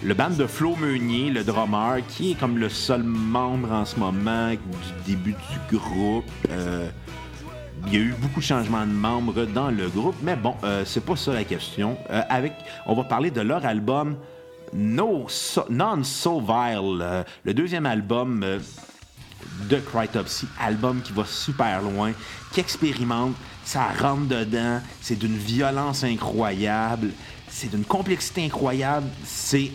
le 0.05 0.13
band 0.13 0.31
de 0.31 0.45
Flo 0.45 0.75
Meunier, 0.75 1.29
le 1.29 1.45
drummer, 1.45 2.05
qui 2.09 2.31
est 2.31 2.35
comme 2.35 2.57
le 2.57 2.67
seul 2.67 3.03
membre 3.03 3.71
en 3.71 3.85
ce 3.85 3.97
moment 3.97 4.49
du 4.49 5.13
début 5.13 5.31
du 5.31 5.77
groupe. 5.77 6.25
Euh, 6.49 6.89
il 7.87 7.93
y 7.93 7.97
a 7.97 7.99
eu 7.99 8.13
beaucoup 8.19 8.41
de 8.41 8.45
changements 8.45 8.85
de 8.85 8.91
membres 8.91 9.45
dans 9.45 9.69
le 9.69 9.87
groupe, 9.87 10.15
mais 10.21 10.35
bon, 10.35 10.55
c'est 10.85 11.03
pas 11.03 11.15
ça 11.15 11.33
la 11.33 11.43
question. 11.43 11.97
avec, 12.09 12.53
on 12.85 12.95
va 12.95 13.03
parler 13.03 13.29
de 13.29 13.41
leur 13.41 13.65
album 13.65 14.15
No 14.73 15.27
Non 15.69 16.03
So 16.03 16.41
Vile, 16.41 17.25
le 17.43 17.53
deuxième 17.53 17.85
album 17.85 18.45
de 19.67 19.77
Crytopsy, 19.77 20.47
album 20.59 21.01
qui 21.01 21.13
va 21.13 21.25
super 21.25 21.81
loin, 21.81 22.13
qui 22.51 22.59
expérimente, 22.59 23.35
ça 23.65 23.87
rentre 23.99 24.27
dedans, 24.27 24.81
c'est 25.01 25.17
d'une 25.17 25.37
violence 25.37 26.03
incroyable, 26.03 27.11
c'est 27.49 27.69
d'une 27.69 27.85
complexité 27.85 28.45
incroyable, 28.45 29.07
c'est 29.25 29.71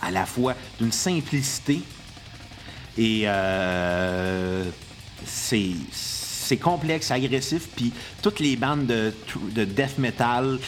à 0.00 0.10
la 0.10 0.26
fois 0.26 0.54
d'une 0.78 0.92
simplicité 0.92 1.82
et 2.98 3.22
euh, 3.24 4.64
c'est 5.24 6.56
complexe, 6.60 7.10
agressif, 7.10 7.68
puis 7.74 7.92
toutes 8.20 8.40
les 8.40 8.56
bandes 8.56 8.86
de, 8.86 9.12
de 9.52 9.64
death 9.64 9.96
metal 9.98 10.58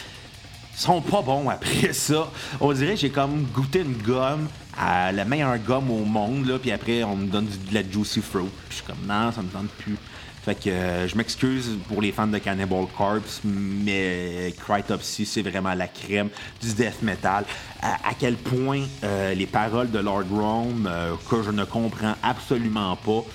sont 0.75 1.01
pas 1.01 1.21
bons 1.21 1.49
après 1.49 1.93
ça. 1.93 2.31
On 2.59 2.73
dirait 2.73 2.95
que 2.95 3.01
j'ai 3.01 3.09
comme 3.09 3.43
goûté 3.45 3.79
une 3.79 3.97
gomme, 3.97 4.47
la 4.77 5.25
meilleure 5.25 5.57
gomme 5.59 5.91
au 5.91 6.05
monde, 6.05 6.45
là, 6.47 6.59
puis 6.59 6.71
après 6.71 7.03
on 7.03 7.15
me 7.15 7.27
donne 7.27 7.45
de 7.45 7.73
la 7.73 7.81
Juicy 7.81 8.21
Fruit. 8.21 8.49
je 8.69 8.75
suis 8.75 8.83
comme 8.83 9.05
non, 9.07 9.31
ça 9.31 9.41
me 9.41 9.49
tente 9.49 9.69
plus. 9.69 9.97
Fait 10.45 10.53
que 10.53 10.69
euh, 10.69 11.07
je 11.07 11.17
m'excuse 11.17 11.71
pour 11.87 12.03
les 12.03 12.11
fans 12.11 12.27
de 12.27 12.37
Cannibal 12.37 12.85
Corpse, 12.95 13.41
mais 13.43 14.53
Crytopsy, 14.63 15.25
c'est 15.25 15.41
vraiment 15.41 15.73
la 15.73 15.87
crème 15.87 16.29
du 16.61 16.71
death 16.71 17.01
metal. 17.01 17.45
À, 17.81 18.13
quel 18.19 18.35
point 18.35 18.83
euh, 19.03 19.33
les 19.33 19.47
paroles 19.47 19.89
de 19.89 19.97
Lord 19.97 20.25
Rome, 20.29 20.87
euh, 20.87 21.15
que 21.31 21.41
je 21.41 21.49
ne 21.49 21.63
comprends 21.65 22.13
absolument 22.21 22.95
pas, 22.95 23.25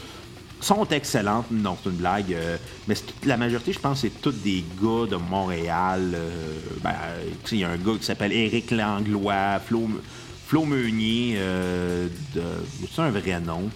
sont 0.60 0.86
excellentes. 0.86 1.46
Non, 1.50 1.76
c'est 1.82 1.90
une 1.90 1.96
blague. 1.96 2.36
mais 2.86 2.94
la 3.24 3.36
majorité, 3.36 3.72
je 3.72 3.80
pense, 3.80 4.02
c'est 4.02 4.20
tous 4.20 4.30
des 4.30 4.64
gars 4.80 5.06
de 5.10 5.16
Montréal. 5.16 6.16
Ben, 6.80 6.94
il 7.50 7.58
y 7.58 7.64
a 7.64 7.70
un 7.70 7.76
gars 7.76 7.94
qui 7.98 8.04
s'appelle 8.04 8.32
Éric 8.32 8.70
Langlois, 8.70 9.58
Flo, 9.66 9.88
Flo 10.50 10.64
Meunier. 10.64 11.36
de, 11.36 12.42
c'est 12.92 13.02
un 13.02 13.10
vrai 13.12 13.40
nom? 13.40 13.70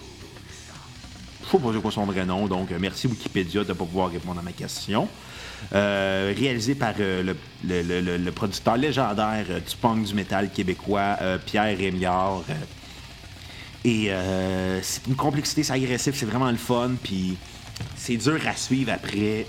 Je 1.45 1.49
sais 1.49 1.57
pas 1.57 1.69
c'est 1.73 1.81
quoi 1.81 1.89
son 1.89 2.03
vrai 2.03 2.25
nom, 2.25 2.47
donc 2.47 2.69
euh, 2.69 2.77
merci 2.81 3.07
Wikipédia 3.07 3.63
de 3.63 3.69
ne 3.69 3.73
pas 3.73 3.85
pouvoir 3.85 4.11
répondre 4.11 4.41
à 4.41 4.43
ma 4.43 4.51
question. 4.51 5.07
Euh, 5.73 6.33
réalisé 6.37 6.75
par 6.75 6.95
euh, 6.99 7.33
le, 7.63 8.29
producteur 8.31 8.75
légendaire 8.75 9.45
du 9.45 9.75
punk 9.77 10.03
du 10.03 10.13
métal 10.13 10.51
québécois, 10.51 11.17
Pierre 11.45 11.77
Rémiard. 11.77 12.43
et 13.85 14.11
c'est 14.81 15.07
une 15.07 15.15
complexité, 15.15 15.63
c'est 15.63 15.71
agressif, 15.71 16.13
c'est 16.13 16.25
vraiment 16.25 16.51
le 16.51 16.57
fun, 16.57 16.91
puis 17.01 17.37
c'est 17.95 18.17
dur 18.17 18.39
à 18.47 18.55
suivre 18.55 18.91
après 18.93 19.45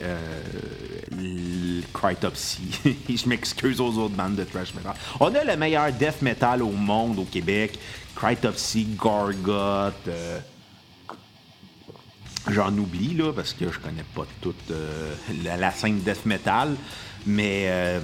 le 1.17 1.83
Crytopsy. 1.93 2.81
Je 3.09 3.29
m'excuse 3.29 3.81
aux 3.81 3.97
autres 3.99 4.15
bandes 4.15 4.37
de 4.37 4.45
thrash 4.45 4.75
metal. 4.75 4.95
On 5.21 5.35
a 5.35 5.45
le 5.45 5.57
meilleur 5.57 5.93
death 5.93 6.23
metal 6.23 6.63
au 6.63 6.71
monde 6.71 7.19
au 7.19 7.25
Québec. 7.25 7.79
Crytopsy, 8.15 8.89
Gargot, 9.03 9.93
J'en 12.49 12.73
oublie, 12.79 13.15
là, 13.15 13.33
parce 13.33 13.53
que 13.53 13.73
je 13.73 13.79
connais 13.79 14.05
pas 14.15 14.25
toute 14.41 14.71
euh, 14.71 15.15
la, 15.45 15.71
scène 15.73 16.01
death 16.01 16.25
metal. 16.25 16.77
Mais, 17.27 17.65
euh, 17.67 17.99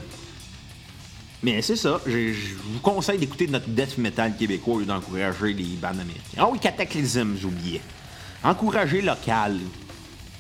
mais 1.44 1.62
c'est 1.62 1.76
ça. 1.76 2.00
Je, 2.06 2.32
vous 2.64 2.80
conseille 2.80 3.18
d'écouter 3.18 3.46
notre 3.46 3.68
death 3.68 3.98
metal 3.98 4.37
québécois 4.37 4.74
au 4.74 4.78
lieu 4.80 4.85
d'encourager 4.85 5.52
les 5.52 5.76
bandes 5.80 6.00
américaines. 6.00 6.38
Ah 6.38 6.48
oui, 6.50 6.58
Cataclysm, 6.58 7.37
j'oubliais. 7.40 7.82
Encourager 8.42 9.00
local. 9.00 9.58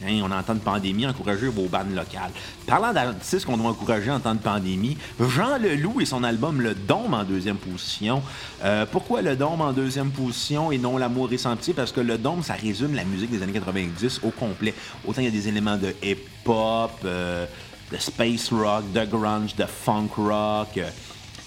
Hein, 0.06 0.20
on 0.22 0.30
entend 0.30 0.54
de 0.54 0.60
pandémie, 0.60 1.06
encourager 1.06 1.48
vos 1.48 1.68
bandes 1.68 1.94
locales. 1.94 2.30
Parlant 2.66 2.92
d'artistes 2.92 3.44
qu'on 3.44 3.56
doit 3.56 3.70
encourager 3.70 4.10
en 4.10 4.20
temps 4.20 4.34
de 4.34 4.40
pandémie, 4.40 4.96
Jean 5.20 5.58
Leloup 5.58 6.00
et 6.00 6.06
son 6.06 6.24
album 6.24 6.60
Le 6.60 6.74
Dôme 6.74 7.14
en 7.14 7.24
deuxième 7.24 7.56
position. 7.56 8.22
Euh, 8.64 8.84
pourquoi 8.90 9.22
Le 9.22 9.36
Dôme 9.36 9.60
en 9.60 9.72
deuxième 9.72 10.10
position 10.10 10.72
et 10.72 10.78
non 10.78 10.98
L'amour 10.98 11.32
et 11.32 11.38
sentier? 11.38 11.74
Parce 11.74 11.92
que 11.92 12.00
Le 12.00 12.18
Dôme, 12.18 12.42
ça 12.42 12.54
résume 12.54 12.94
la 12.94 13.04
musique 13.04 13.30
des 13.30 13.42
années 13.42 13.52
90 13.52 14.20
au 14.24 14.30
complet. 14.30 14.74
Autant 15.06 15.20
il 15.20 15.24
y 15.24 15.28
a 15.28 15.30
des 15.30 15.48
éléments 15.48 15.76
de 15.76 15.94
hip-hop, 16.02 16.92
euh, 17.04 17.46
de 17.90 17.96
space 17.98 18.50
rock, 18.52 18.90
de 18.92 19.04
grunge, 19.04 19.54
de 19.54 19.64
funk 19.64 20.08
rock. 20.16 20.80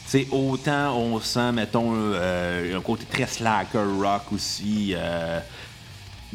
c'est 0.05 0.27
autant 0.31 0.95
on 0.97 1.19
sent, 1.19 1.51
mettons, 1.51 1.91
euh, 1.93 2.77
un 2.77 2.81
côté 2.81 3.05
très 3.05 3.27
slacker 3.27 3.83
rock 3.99 4.31
aussi 4.31 4.95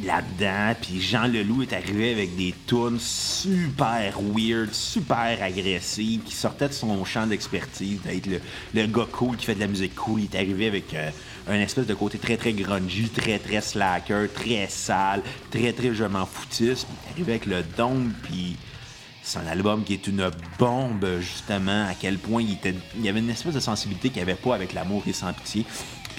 là-dedans. 0.04 0.74
Puis 0.80 1.00
Jean 1.00 1.26
Leloup 1.26 1.62
est 1.62 1.72
arrivé 1.72 2.12
avec 2.12 2.36
des 2.36 2.54
tunes 2.66 2.98
super 2.98 4.20
weird, 4.34 4.72
super 4.72 5.42
agressives, 5.42 6.22
qui 6.22 6.34
sortaient 6.34 6.68
de 6.68 6.72
son 6.72 7.04
champ 7.04 7.26
d'expertise, 7.26 8.00
d'être 8.02 8.28
le, 8.74 8.86
gars 8.86 9.06
cool 9.10 9.36
qui 9.36 9.46
fait 9.46 9.54
de 9.54 9.60
la 9.60 9.66
musique 9.66 9.94
cool. 9.94 10.20
Il 10.20 10.24
est 10.24 10.38
arrivé 10.38 10.66
avec 10.66 10.94
euh, 10.94 11.10
un 11.48 11.60
espèce 11.60 11.86
de 11.86 11.94
côté 11.94 12.18
très 12.18 12.36
très 12.36 12.52
grungy, 12.52 13.08
très 13.08 13.38
très 13.38 13.60
slacker, 13.60 14.28
très 14.32 14.68
sale, 14.68 15.22
très 15.50 15.72
très 15.72 15.94
je 15.94 16.04
m'en 16.04 16.26
foutiste. 16.26 16.86
Il 16.88 17.08
est 17.08 17.12
arrivé 17.12 17.32
avec 17.32 17.46
le 17.46 17.62
don, 17.76 18.08
puis 18.22 18.56
c'est 19.22 19.38
un 19.38 19.46
album 19.46 19.84
qui 19.84 19.94
est 19.94 20.06
une 20.06 20.30
bombe, 20.58 21.06
justement, 21.20 21.86
à 21.86 21.94
quel 21.94 22.18
point 22.18 22.42
il, 22.42 22.56
il 22.96 23.04
y 23.04 23.08
avait 23.08 23.20
une 23.20 23.30
espèce 23.30 23.54
de 23.54 23.60
sensibilité 23.60 24.08
qu'il 24.08 24.22
n'y 24.24 24.30
avait 24.30 24.40
pas 24.40 24.54
avec 24.54 24.72
l'amour 24.72 25.02
et 25.06 25.12
sans 25.12 25.32
pitié 25.32 25.64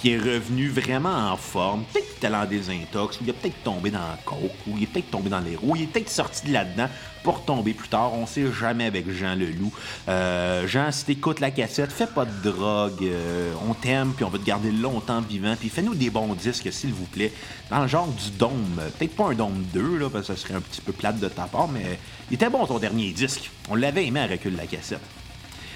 qui 0.01 0.13
est 0.13 0.17
revenu 0.17 0.67
vraiment 0.67 1.31
en 1.31 1.37
forme. 1.37 1.83
Peut-être 1.93 2.07
qu'il 2.07 2.17
était 2.17 2.29
dans 2.31 2.45
des 2.45 2.71
intox, 2.71 3.19
ou 3.19 3.23
il 3.23 3.29
est 3.29 3.33
peut-être 3.33 3.63
tombé 3.63 3.91
dans 3.91 3.99
la 3.99 4.17
coke, 4.25 4.39
ou 4.67 4.75
il 4.75 4.83
est 4.83 4.87
peut-être 4.87 5.11
tombé 5.11 5.29
dans 5.29 5.39
les 5.39 5.55
roues, 5.55 5.75
il 5.75 5.83
est 5.83 5.87
peut-être 5.87 6.09
sorti 6.09 6.47
de 6.47 6.53
là-dedans 6.53 6.87
pour 7.21 7.45
tomber 7.45 7.73
plus 7.73 7.87
tard. 7.87 8.11
On 8.15 8.25
sait 8.25 8.51
jamais 8.51 8.85
avec 8.85 9.11
Jean 9.11 9.35
Leloup. 9.35 9.71
Euh, 10.09 10.65
Jean, 10.67 10.91
si 10.91 11.05
t'écoutes 11.05 11.39
la 11.39 11.51
cassette, 11.51 11.91
fais 11.91 12.07
pas 12.07 12.25
de 12.25 12.49
drogue. 12.49 13.03
Euh, 13.03 13.53
on 13.69 13.75
t'aime, 13.75 14.13
puis 14.15 14.25
on 14.25 14.29
va 14.29 14.39
te 14.39 14.43
garder 14.43 14.71
longtemps 14.71 15.21
vivant. 15.21 15.55
Puis 15.59 15.69
fais-nous 15.69 15.93
des 15.93 16.09
bons 16.09 16.33
disques, 16.33 16.73
s'il 16.73 16.93
vous 16.93 17.05
plaît. 17.05 17.31
Dans 17.69 17.81
le 17.81 17.87
genre 17.87 18.07
du 18.07 18.31
dôme. 18.31 18.81
Peut-être 18.97 19.15
pas 19.15 19.25
un 19.25 19.35
dôme 19.35 19.63
2, 19.71 19.97
là, 19.99 20.09
parce 20.09 20.27
que 20.27 20.33
ça 20.33 20.41
serait 20.41 20.55
un 20.55 20.61
petit 20.61 20.81
peu 20.81 20.93
plate 20.93 21.19
de 21.19 21.27
ta 21.27 21.43
part, 21.43 21.67
mais 21.67 21.99
il 22.31 22.35
était 22.35 22.49
bon 22.49 22.65
ton 22.65 22.79
dernier 22.79 23.11
disque. 23.11 23.51
On 23.69 23.75
l'avait 23.75 24.07
aimé 24.07 24.21
à 24.21 24.25
recul 24.25 24.55
la 24.55 24.65
cassette. 24.65 25.20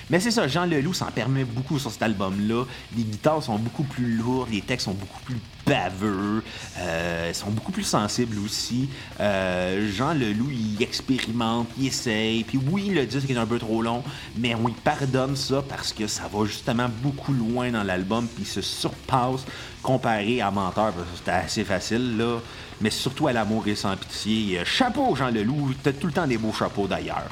Mais 0.10 0.20
c'est 0.20 0.32
ça, 0.32 0.48
Jean 0.48 0.66
Leloup 0.66 0.94
s'en 0.94 1.08
permet 1.08 1.44
beaucoup 1.44 1.80
sur 1.80 1.92
cet 1.92 2.04
album-là. 2.04 2.66
Les 2.96 3.04
guitares 3.04 3.42
sont 3.42 3.58
beaucoup 3.58 3.84
plus 3.84 4.16
lourdes, 4.16 4.50
les 4.52 4.62
textes 4.62 4.86
sont 4.86 4.94
beaucoup 4.94 5.20
plus 5.22 5.38
baveux, 5.66 6.44
euh, 6.78 7.34
sont 7.34 7.50
beaucoup 7.50 7.72
plus 7.72 7.84
sensibles 7.84 8.38
aussi. 8.46 8.88
Euh, 9.20 9.92
Jean 9.92 10.14
Leloup, 10.14 10.52
il 10.52 10.82
expérimente, 10.84 11.68
il 11.80 11.88
essaye. 11.88 12.44
Puis 12.44 12.60
oui, 12.72 12.90
le 12.90 13.08
disque 13.08 13.32
est 13.32 13.38
un 13.38 13.48
peu 13.48 13.58
trop 13.58 13.82
long, 13.82 14.04
mais 14.38 14.54
on 14.54 14.68
lui 14.68 14.76
pardonne 14.84 15.36
ça 15.36 15.64
parce 15.68 15.92
que 15.92 16.06
ça 16.06 16.30
va 16.32 16.46
justement 16.46 16.88
beaucoup 17.02 17.34
loin 17.34 17.72
dans 17.72 17.84
l'album, 17.84 18.28
puis 18.28 18.44
il 18.44 18.48
se 18.48 18.62
surpasse 18.62 19.42
comparé 19.82 20.40
à 20.40 20.52
Menteur, 20.52 20.94
parce 20.94 21.10
que 21.10 21.18
c'était 21.18 21.32
assez 21.32 21.64
facile, 21.64 22.18
là. 22.18 22.40
Mais 22.82 22.90
surtout 22.90 23.28
à 23.28 23.34
L'amour 23.34 23.68
et 23.68 23.76
sans 23.76 23.96
pitié. 23.96 24.62
Chapeau, 24.66 25.16
Jean 25.16 25.30
Leloup, 25.30 25.74
t'as 25.82 25.94
tout 25.94 26.08
le 26.08 26.14
temps 26.14 26.28
des 26.28 26.38
beaux 26.38 26.54
chapeaux 26.54 26.88
d'ailleurs. 26.88 27.30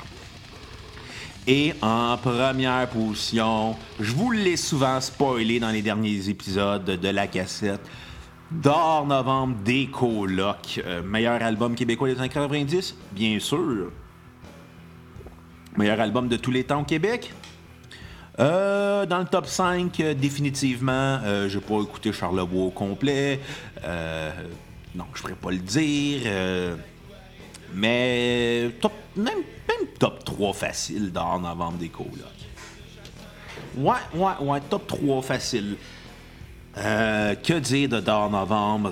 Et 1.46 1.74
en 1.82 2.16
première 2.18 2.88
position, 2.88 3.76
je 4.00 4.14
vous 4.14 4.32
l'ai 4.32 4.56
souvent 4.56 5.02
spoilé 5.02 5.60
dans 5.60 5.72
les 5.72 5.82
derniers 5.82 6.30
épisodes 6.30 6.86
de 6.86 7.10
la 7.10 7.28
cassette. 7.28 7.82
D'or 8.50 9.06
novembre 9.06 9.58
des 9.66 9.88
colocs. 9.88 10.82
Euh, 10.86 11.04
meilleur 11.04 11.42
album 11.44 11.76
québécois 11.76 12.08
des 12.08 12.18
années 12.18 12.30
90? 12.30 12.96
Bien 13.12 13.40
sûr. 13.40 13.92
Meilleur 15.76 16.00
album 16.00 16.30
de 16.30 16.38
tous 16.38 16.52
les 16.52 16.64
temps 16.64 16.82
au 16.82 16.86
Québec? 16.86 17.34
Euh, 18.40 19.06
dans 19.06 19.20
le 19.20 19.26
top 19.26 19.46
5, 19.46 20.00
euh, 20.00 20.14
définitivement, 20.14 21.20
je 21.26 21.54
n'ai 21.54 21.62
pas 21.62 21.82
écouté 21.82 22.14
Charlebois 22.14 22.68
au 22.68 22.72
complet. 22.72 23.42
non, 23.84 25.06
je 25.14 25.20
ne 25.20 25.22
pourrais 25.22 25.34
pas 25.34 25.52
le 25.52 25.58
dire. 25.58 26.22
mais 27.74 28.72
top 28.80 28.94
3 30.44 30.54
facile 30.54 31.10
d'or 31.10 31.40
novembre 31.40 31.78
des 31.78 31.88
colocs. 31.88 32.12
Ouais, 33.78 33.94
ouais, 34.14 34.34
ouais, 34.42 34.60
top 34.70 34.88
3 34.88 35.22
facile. 35.22 35.78
Euh, 36.78 37.36
que 37.36 37.60
dire 37.60 37.88
de 37.88 38.02
d'or 38.02 38.30
novembre? 38.30 38.92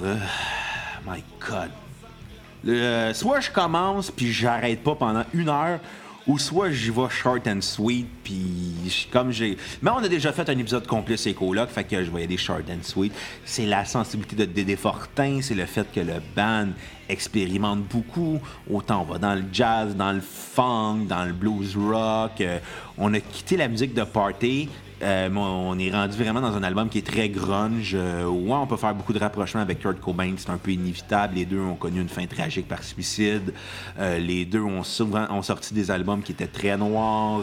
My 1.06 1.22
God. 1.42 3.14
Soit 3.14 3.42
je 3.42 3.52
commence 3.52 4.12
puis 4.12 4.32
j'arrête 4.32 4.82
pas 4.82 4.96
pendant 4.96 5.26
une 5.34 5.50
heure, 5.50 5.82
ou 6.28 6.38
soit 6.38 6.72
j'y 6.72 6.90
vais 6.90 7.10
short 7.10 7.48
and 7.48 7.62
sweet, 7.62 8.08
puis 8.24 9.08
comme 9.12 9.32
j'ai. 9.32 9.58
Mais 9.82 9.92
on 9.92 9.98
a 9.98 10.08
déjà 10.08 10.32
fait 10.32 10.50
un 10.50 10.58
épisode 10.58 10.86
complet 10.88 11.18
c'est 11.18 11.34
coloc, 11.34 11.70
fait 11.70 11.84
que 11.84 12.04
je 12.04 12.10
voyais 12.10 12.28
des 12.28 12.38
short 12.38 12.64
and 12.70 12.84
sweet. 12.84 13.14
C'est 13.46 13.66
la 13.66 13.86
sensibilité 13.86 14.36
de 14.36 14.46
Dédé 14.46 14.76
Fortin, 14.76 15.40
c'est 15.42 15.56
le 15.56 15.66
fait 15.66 15.92
que 15.92 16.00
le 16.00 16.22
band 16.36 16.70
expérimente 17.10 17.84
beaucoup. 17.84 18.40
Autant 18.70 19.02
on 19.02 19.12
va 19.12 19.18
dans 19.18 19.36
le 19.36 19.44
jazz, 19.52 19.96
dans 19.96 20.12
le 20.12 20.22
funk, 20.22 21.06
dans 21.08 21.26
le 21.26 21.34
blues 21.34 21.76
rock. 21.76 22.42
Euh, 22.42 22.60
on 22.98 23.14
a 23.14 23.20
quitté 23.20 23.58
la 23.58 23.68
musique 23.68 23.94
de 23.94 24.04
party 24.04 24.70
euh, 25.02 25.30
on 25.36 25.78
est 25.80 25.92
rendu 25.92 26.18
vraiment 26.18 26.42
dans 26.42 26.56
un 26.56 26.64
album 26.64 26.90
qui 26.90 27.00
est 27.00 27.06
très 27.06 27.30
grunge. 27.30 27.94
Euh, 27.94 28.26
ouais, 28.26 28.54
on 28.54 28.68
peut 28.68 28.78
faire 28.78 28.94
beaucoup 28.94 29.14
de 29.14 29.20
rapprochements 29.20 29.62
avec 29.62 29.80
Kurt 29.80 30.00
Cobain, 30.00 30.34
c'est 30.38 30.50
un 30.50 30.58
peu 30.58 30.72
inévitable. 30.72 31.36
Les 31.36 31.46
deux 31.46 31.60
ont 31.60 31.76
connu 31.76 32.02
une 32.02 32.10
fin 32.10 32.26
tragique 32.26 32.68
par 32.68 32.84
suicide. 32.84 33.54
Euh, 34.00 34.18
les 34.20 34.46
deux 34.46 34.62
ont 34.62 34.84
souvent 34.84 35.42
sorti 35.42 35.74
des 35.74 35.92
albums 35.92 36.22
qui 36.22 36.32
étaient 36.32 36.48
très 36.48 36.78
noirs. 36.78 37.42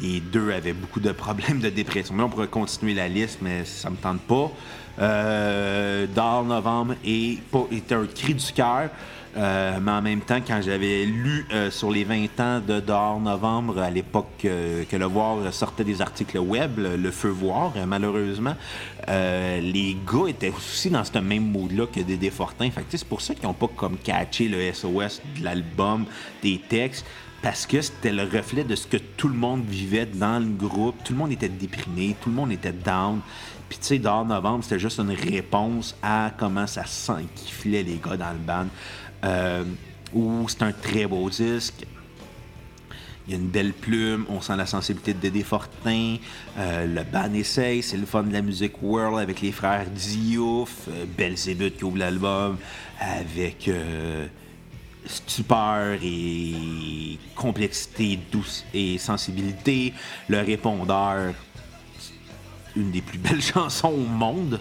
les 0.00 0.20
deux 0.20 0.52
avaient 0.52 0.72
beaucoup 0.72 1.00
de 1.00 1.12
problèmes 1.12 1.60
de 1.60 1.70
dépression. 1.70 2.14
Mais 2.14 2.22
on 2.22 2.28
pourrait 2.28 2.48
continuer 2.48 2.94
la 2.94 3.08
liste, 3.08 3.38
mais 3.42 3.64
ça 3.64 3.90
me 3.90 3.96
tente 3.96 4.20
pas. 4.22 4.50
Euh, 4.98 6.06
Novembre 6.16 6.94
est 7.04 7.92
un 7.92 8.06
cri 8.06 8.34
du 8.34 8.52
cœur. 8.52 8.90
Euh, 9.36 9.78
mais 9.80 9.90
en 9.90 10.02
même 10.02 10.20
temps, 10.20 10.40
quand 10.46 10.60
j'avais 10.62 11.04
lu 11.04 11.46
euh, 11.52 11.70
sur 11.70 11.90
les 11.90 12.04
20 12.04 12.40
ans 12.40 12.60
de 12.60 12.80
Dehors 12.80 13.20
Novembre, 13.20 13.78
à 13.78 13.90
l'époque 13.90 14.28
que 14.42 14.96
le 14.96 15.04
Voir 15.06 15.52
sortait 15.52 15.84
des 15.84 16.00
articles 16.00 16.38
web, 16.38 16.78
le, 16.78 17.10
Feu 17.10 17.28
Voir, 17.28 17.72
malheureusement, 17.86 18.54
les 19.08 19.96
gars 20.10 20.28
étaient 20.28 20.52
aussi 20.56 20.90
dans 20.90 21.04
ce 21.04 21.18
même 21.18 21.50
mood-là 21.50 21.86
que 21.86 22.00
des 22.00 22.30
Fortin. 22.30 22.70
Fait 22.70 22.84
c'est 22.88 23.04
pour 23.04 23.20
ça 23.20 23.34
qu'ils 23.34 23.46
n'ont 23.46 23.54
pas 23.54 23.68
comme 23.68 23.96
catché 23.98 24.48
le 24.48 24.72
SOS 24.72 25.20
de 25.38 25.44
l'album, 25.44 26.04
des 26.42 26.60
textes 26.68 27.04
parce 27.44 27.66
que 27.66 27.82
c'était 27.82 28.10
le 28.10 28.22
reflet 28.22 28.64
de 28.64 28.74
ce 28.74 28.86
que 28.86 28.96
tout 28.96 29.28
le 29.28 29.34
monde 29.34 29.64
vivait 29.66 30.06
dans 30.06 30.38
le 30.38 30.48
groupe. 30.48 30.96
Tout 31.04 31.12
le 31.12 31.18
monde 31.18 31.30
était 31.30 31.50
déprimé, 31.50 32.16
tout 32.22 32.30
le 32.30 32.34
monde 32.34 32.50
était 32.50 32.72
down. 32.72 33.20
Puis 33.68 33.78
tu 33.78 33.86
sais, 33.86 33.98
dehors 33.98 34.24
novembre, 34.24 34.64
c'était 34.64 34.78
juste 34.78 34.98
une 34.98 35.10
réponse 35.10 35.94
à 36.02 36.30
comment 36.38 36.66
ça 36.66 36.86
s'enquiflait 36.86 37.82
les 37.82 38.00
gars 38.02 38.16
dans 38.16 38.32
le 38.32 38.38
band. 38.38 38.66
Euh, 39.24 39.64
c'est 40.48 40.62
un 40.62 40.72
très 40.72 41.06
beau 41.06 41.28
disque. 41.28 41.86
Il 43.26 43.32
y 43.32 43.36
a 43.36 43.38
une 43.38 43.48
belle 43.48 43.72
plume, 43.72 44.26
on 44.28 44.42
sent 44.42 44.54
la 44.54 44.66
sensibilité 44.66 45.14
de 45.14 45.18
Dédé 45.18 45.42
Fortin. 45.42 46.16
Euh, 46.58 46.86
le 46.86 47.02
band 47.04 47.32
essaye, 47.32 47.82
c'est 47.82 47.96
le 47.96 48.04
fun 48.04 48.22
de 48.22 48.32
la 48.32 48.42
musique 48.42 48.82
world 48.82 49.18
avec 49.18 49.40
les 49.40 49.50
frères 49.50 49.86
Diouf. 49.88 50.88
Euh, 50.88 51.06
Belzébuth 51.16 51.78
qui 51.78 51.84
ouvre 51.84 51.96
l'album 51.96 52.58
avec 53.00 53.66
euh, 53.68 54.26
stupeur 55.06 55.98
et 56.02 57.18
complexité, 57.34 58.18
douce 58.30 58.66
et 58.74 58.98
sensibilité. 58.98 59.94
Le 60.28 60.40
répondeur, 60.40 61.32
une 62.76 62.90
des 62.90 63.00
plus 63.00 63.18
belles 63.18 63.42
chansons 63.54 63.88
au 63.88 64.06
monde. 64.06 64.60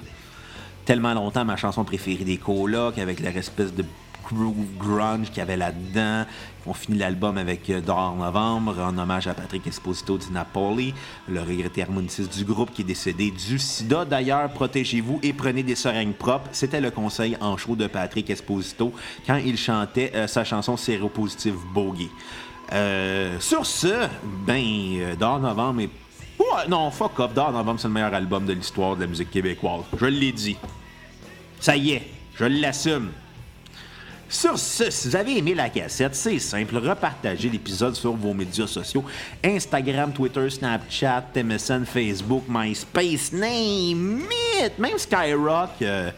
Tellement 0.86 1.14
longtemps 1.14 1.44
ma 1.44 1.58
chanson 1.58 1.84
préférée 1.84 2.24
des 2.24 2.38
colocs 2.38 2.98
avec 2.98 3.20
leur 3.20 3.36
espèce 3.36 3.74
de 3.74 3.84
groove 4.24 4.66
grunge 4.78 5.28
qu'il 5.28 5.38
y 5.38 5.42
avait 5.42 5.58
là-dedans. 5.58 6.26
On 6.66 6.74
finit 6.74 6.98
l'album 6.98 7.38
avec 7.38 7.70
euh, 7.70 7.82
D'or 7.82 8.16
novembre 8.16 8.80
en 8.80 8.98
hommage 8.98 9.28
à 9.28 9.34
Patrick 9.34 9.68
Esposito 9.68 10.18
di 10.18 10.32
Napoli, 10.32 10.94
le 11.28 11.42
regretté 11.42 11.84
harmoniciste 11.84 12.36
du 12.38 12.46
groupe 12.46 12.72
qui 12.72 12.82
est 12.82 12.86
décédé 12.86 13.32
du 13.32 13.60
sida. 13.60 14.06
D'ailleurs, 14.06 14.50
protégez-vous 14.50 15.20
et 15.24 15.34
prenez 15.34 15.64
des 15.64 15.76
seringues 15.76 16.16
propres. 16.16 16.48
C'était 16.52 16.82
le 16.82 16.92
conseil 16.92 17.38
en 17.42 17.58
show 17.58 17.76
de 17.76 17.88
Patrick 17.88 18.30
Esposito 18.30 18.94
quand 19.28 19.38
il 19.38 19.58
chantait 19.58 20.12
euh, 20.16 20.28
sa 20.28 20.44
chanson 20.44 20.78
Séropositive 20.78 21.58
Bogey. 21.74 22.10
Euh, 22.72 23.40
sur 23.40 23.66
ce, 23.66 24.08
ben, 24.48 24.64
euh, 25.00 25.16
D'or 25.16 25.40
novembre 25.40 25.82
est 25.82 25.90
non, 26.68 26.92
fuck 26.92 27.20
up. 27.20 27.34
D'or 27.34 27.52
novembre, 27.52 27.80
c'est 27.80 27.88
le 27.88 27.94
meilleur 27.94 28.14
album 28.14 28.46
de 28.46 28.54
l'histoire 28.54 28.96
de 28.96 29.02
la 29.02 29.08
musique 29.08 29.32
québécoise. 29.32 29.84
Je 29.98 30.06
l'ai 30.06 30.32
dit. 30.32 30.58
Ça 31.60 31.76
y 31.76 31.92
est, 31.92 32.08
je 32.36 32.46
l'assume. 32.46 33.12
Sur 34.34 34.58
ce, 34.58 34.90
si 34.90 35.10
vous 35.10 35.16
avez 35.16 35.38
aimé 35.38 35.54
la 35.54 35.70
cassette, 35.70 36.16
c'est 36.16 36.40
simple, 36.40 36.76
repartagez 36.78 37.50
l'épisode 37.50 37.94
sur 37.94 38.14
vos 38.14 38.34
médias 38.34 38.66
sociaux 38.66 39.06
Instagram, 39.46 40.12
Twitter, 40.12 40.50
Snapchat, 40.50 41.26
MSN, 41.36 41.86
Facebook, 41.86 42.44
MySpace, 42.50 43.32
name 43.32 44.24
it, 44.60 44.80
même 44.80 44.98
Skyrock. 44.98 45.70
Euh, 45.84 46.10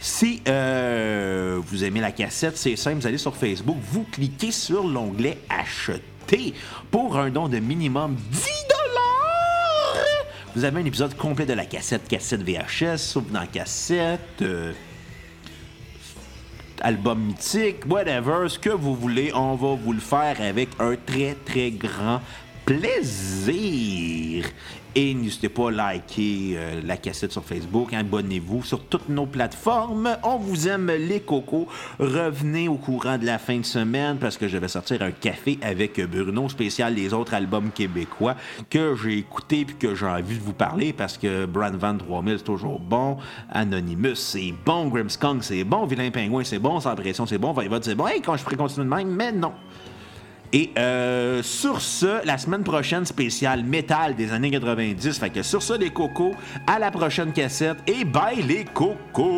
si 0.00 0.42
euh, 0.48 1.60
vous 1.64 1.84
aimez 1.84 2.00
la 2.00 2.10
cassette, 2.10 2.58
c'est 2.58 2.74
simple, 2.74 2.96
vous 2.96 3.06
allez 3.06 3.18
sur 3.18 3.36
Facebook, 3.36 3.76
vous 3.92 4.04
cliquez 4.10 4.50
sur 4.50 4.82
l'onglet 4.82 5.38
Acheter 5.48 6.52
pour 6.90 7.16
un 7.16 7.30
don 7.30 7.48
de 7.48 7.60
minimum 7.60 8.16
10 8.32 8.40
dollars. 8.68 10.04
Vous 10.56 10.64
avez 10.64 10.80
un 10.80 10.84
épisode 10.86 11.16
complet 11.16 11.46
de 11.46 11.52
la 11.52 11.66
cassette, 11.66 12.08
cassette 12.08 12.42
VHS, 12.42 13.16
dans 13.32 13.46
cassette. 13.46 14.42
Euh, 14.42 14.72
album 16.80 17.20
mythique, 17.20 17.84
whatever, 17.88 18.48
ce 18.48 18.58
que 18.58 18.70
vous 18.70 18.94
voulez, 18.94 19.32
on 19.34 19.54
va 19.54 19.74
vous 19.74 19.92
le 19.92 20.00
faire 20.00 20.40
avec 20.40 20.68
un 20.78 20.96
très 20.96 21.36
très 21.44 21.70
grand 21.70 22.20
plaisir. 22.78 24.44
Et 24.94 25.14
n'hésitez 25.14 25.48
pas 25.48 25.68
à 25.68 25.70
liker 25.70 26.54
euh, 26.54 26.80
la 26.84 26.96
cassette 26.96 27.32
sur 27.32 27.44
Facebook, 27.44 27.92
abonnez-vous 27.92 28.62
sur 28.62 28.84
toutes 28.84 29.08
nos 29.08 29.26
plateformes. 29.26 30.16
On 30.22 30.36
vous 30.36 30.68
aime 30.68 30.86
les 30.86 31.20
cocos. 31.20 31.66
Revenez 31.98 32.68
au 32.68 32.74
courant 32.76 33.18
de 33.18 33.26
la 33.26 33.38
fin 33.38 33.58
de 33.58 33.64
semaine 33.64 34.18
parce 34.18 34.36
que 34.36 34.46
je 34.46 34.56
vais 34.56 34.68
sortir 34.68 35.02
un 35.02 35.10
café 35.10 35.58
avec 35.62 36.00
Bruno 36.08 36.48
spécial 36.48 36.94
les 36.94 37.12
autres 37.12 37.34
albums 37.34 37.70
québécois 37.72 38.36
que 38.68 38.94
j'ai 38.94 39.18
écouté 39.18 39.64
puis 39.64 39.76
que 39.76 39.94
j'ai 39.96 40.06
envie 40.06 40.38
de 40.38 40.42
vous 40.42 40.52
parler 40.52 40.92
parce 40.92 41.18
que 41.18 41.46
Brand 41.46 41.74
Van 41.74 41.96
3000 41.96 42.38
c'est 42.38 42.44
toujours 42.44 42.78
bon, 42.78 43.16
Anonymous 43.50 44.14
c'est 44.14 44.54
bon, 44.64 44.88
Grimskunk 44.88 45.42
c'est 45.42 45.64
bon, 45.64 45.86
Vilain 45.86 46.10
Pingouin 46.10 46.44
c'est 46.44 46.58
bon, 46.58 46.78
Sans 46.78 46.94
Pression 46.94 47.26
c'est 47.26 47.38
bon, 47.38 47.52
Voivode 47.52 47.84
c'est 47.84 47.94
bon. 47.94 48.06
Hey, 48.06 48.20
quand 48.20 48.36
je 48.36 48.42
ferai 48.42 48.56
continuer 48.56 48.84
de 48.84 48.90
même, 48.90 49.08
mais 49.08 49.32
non. 49.32 49.52
Et 50.52 50.70
euh, 50.78 51.42
sur 51.42 51.80
ce, 51.80 52.24
la 52.26 52.38
semaine 52.38 52.64
prochaine, 52.64 53.04
spéciale 53.04 53.62
métal 53.64 54.16
des 54.16 54.32
années 54.32 54.50
90. 54.50 55.18
Fait 55.18 55.30
que 55.30 55.42
sur 55.42 55.62
ce, 55.62 55.74
les 55.74 55.90
cocos, 55.90 56.34
à 56.66 56.78
la 56.78 56.90
prochaine 56.90 57.32
cassette 57.32 57.78
et 57.86 58.04
bye 58.04 58.42
les 58.42 58.64
cocos! 58.64 59.30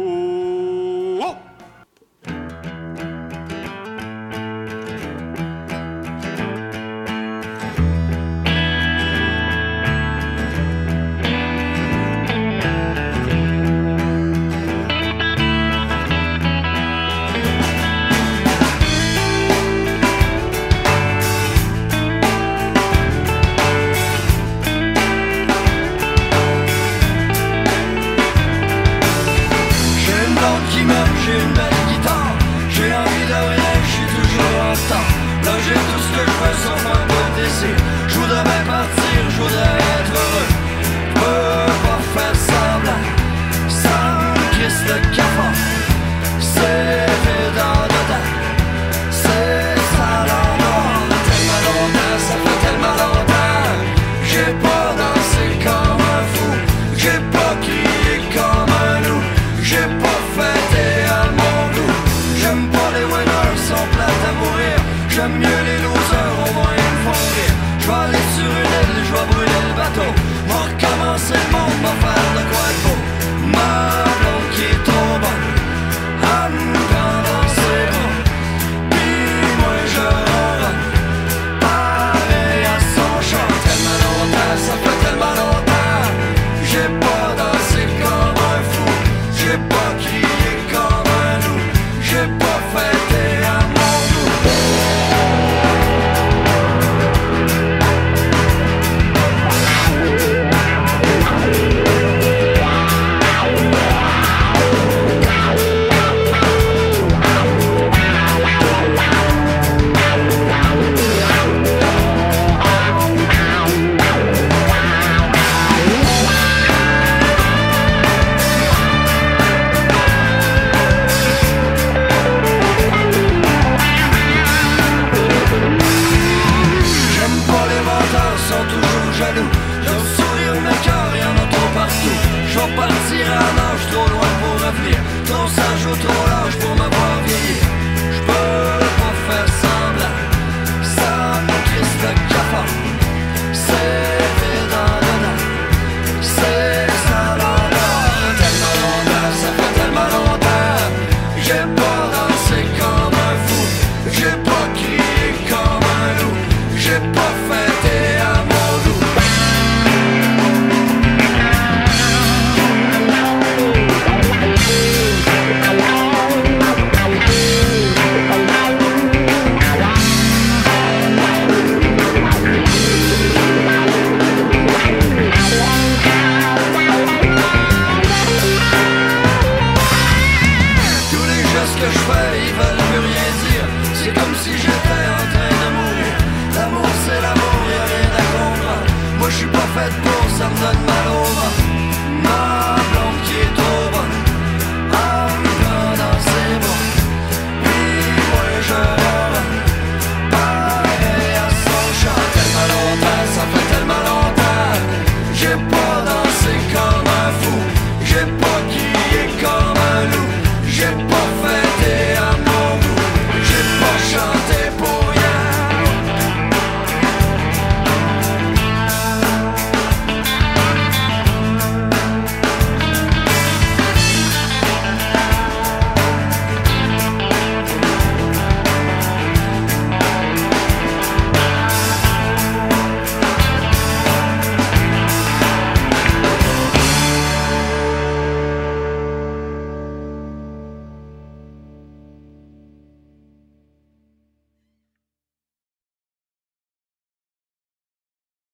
jour, 190.13 190.31
ça. 190.39 190.53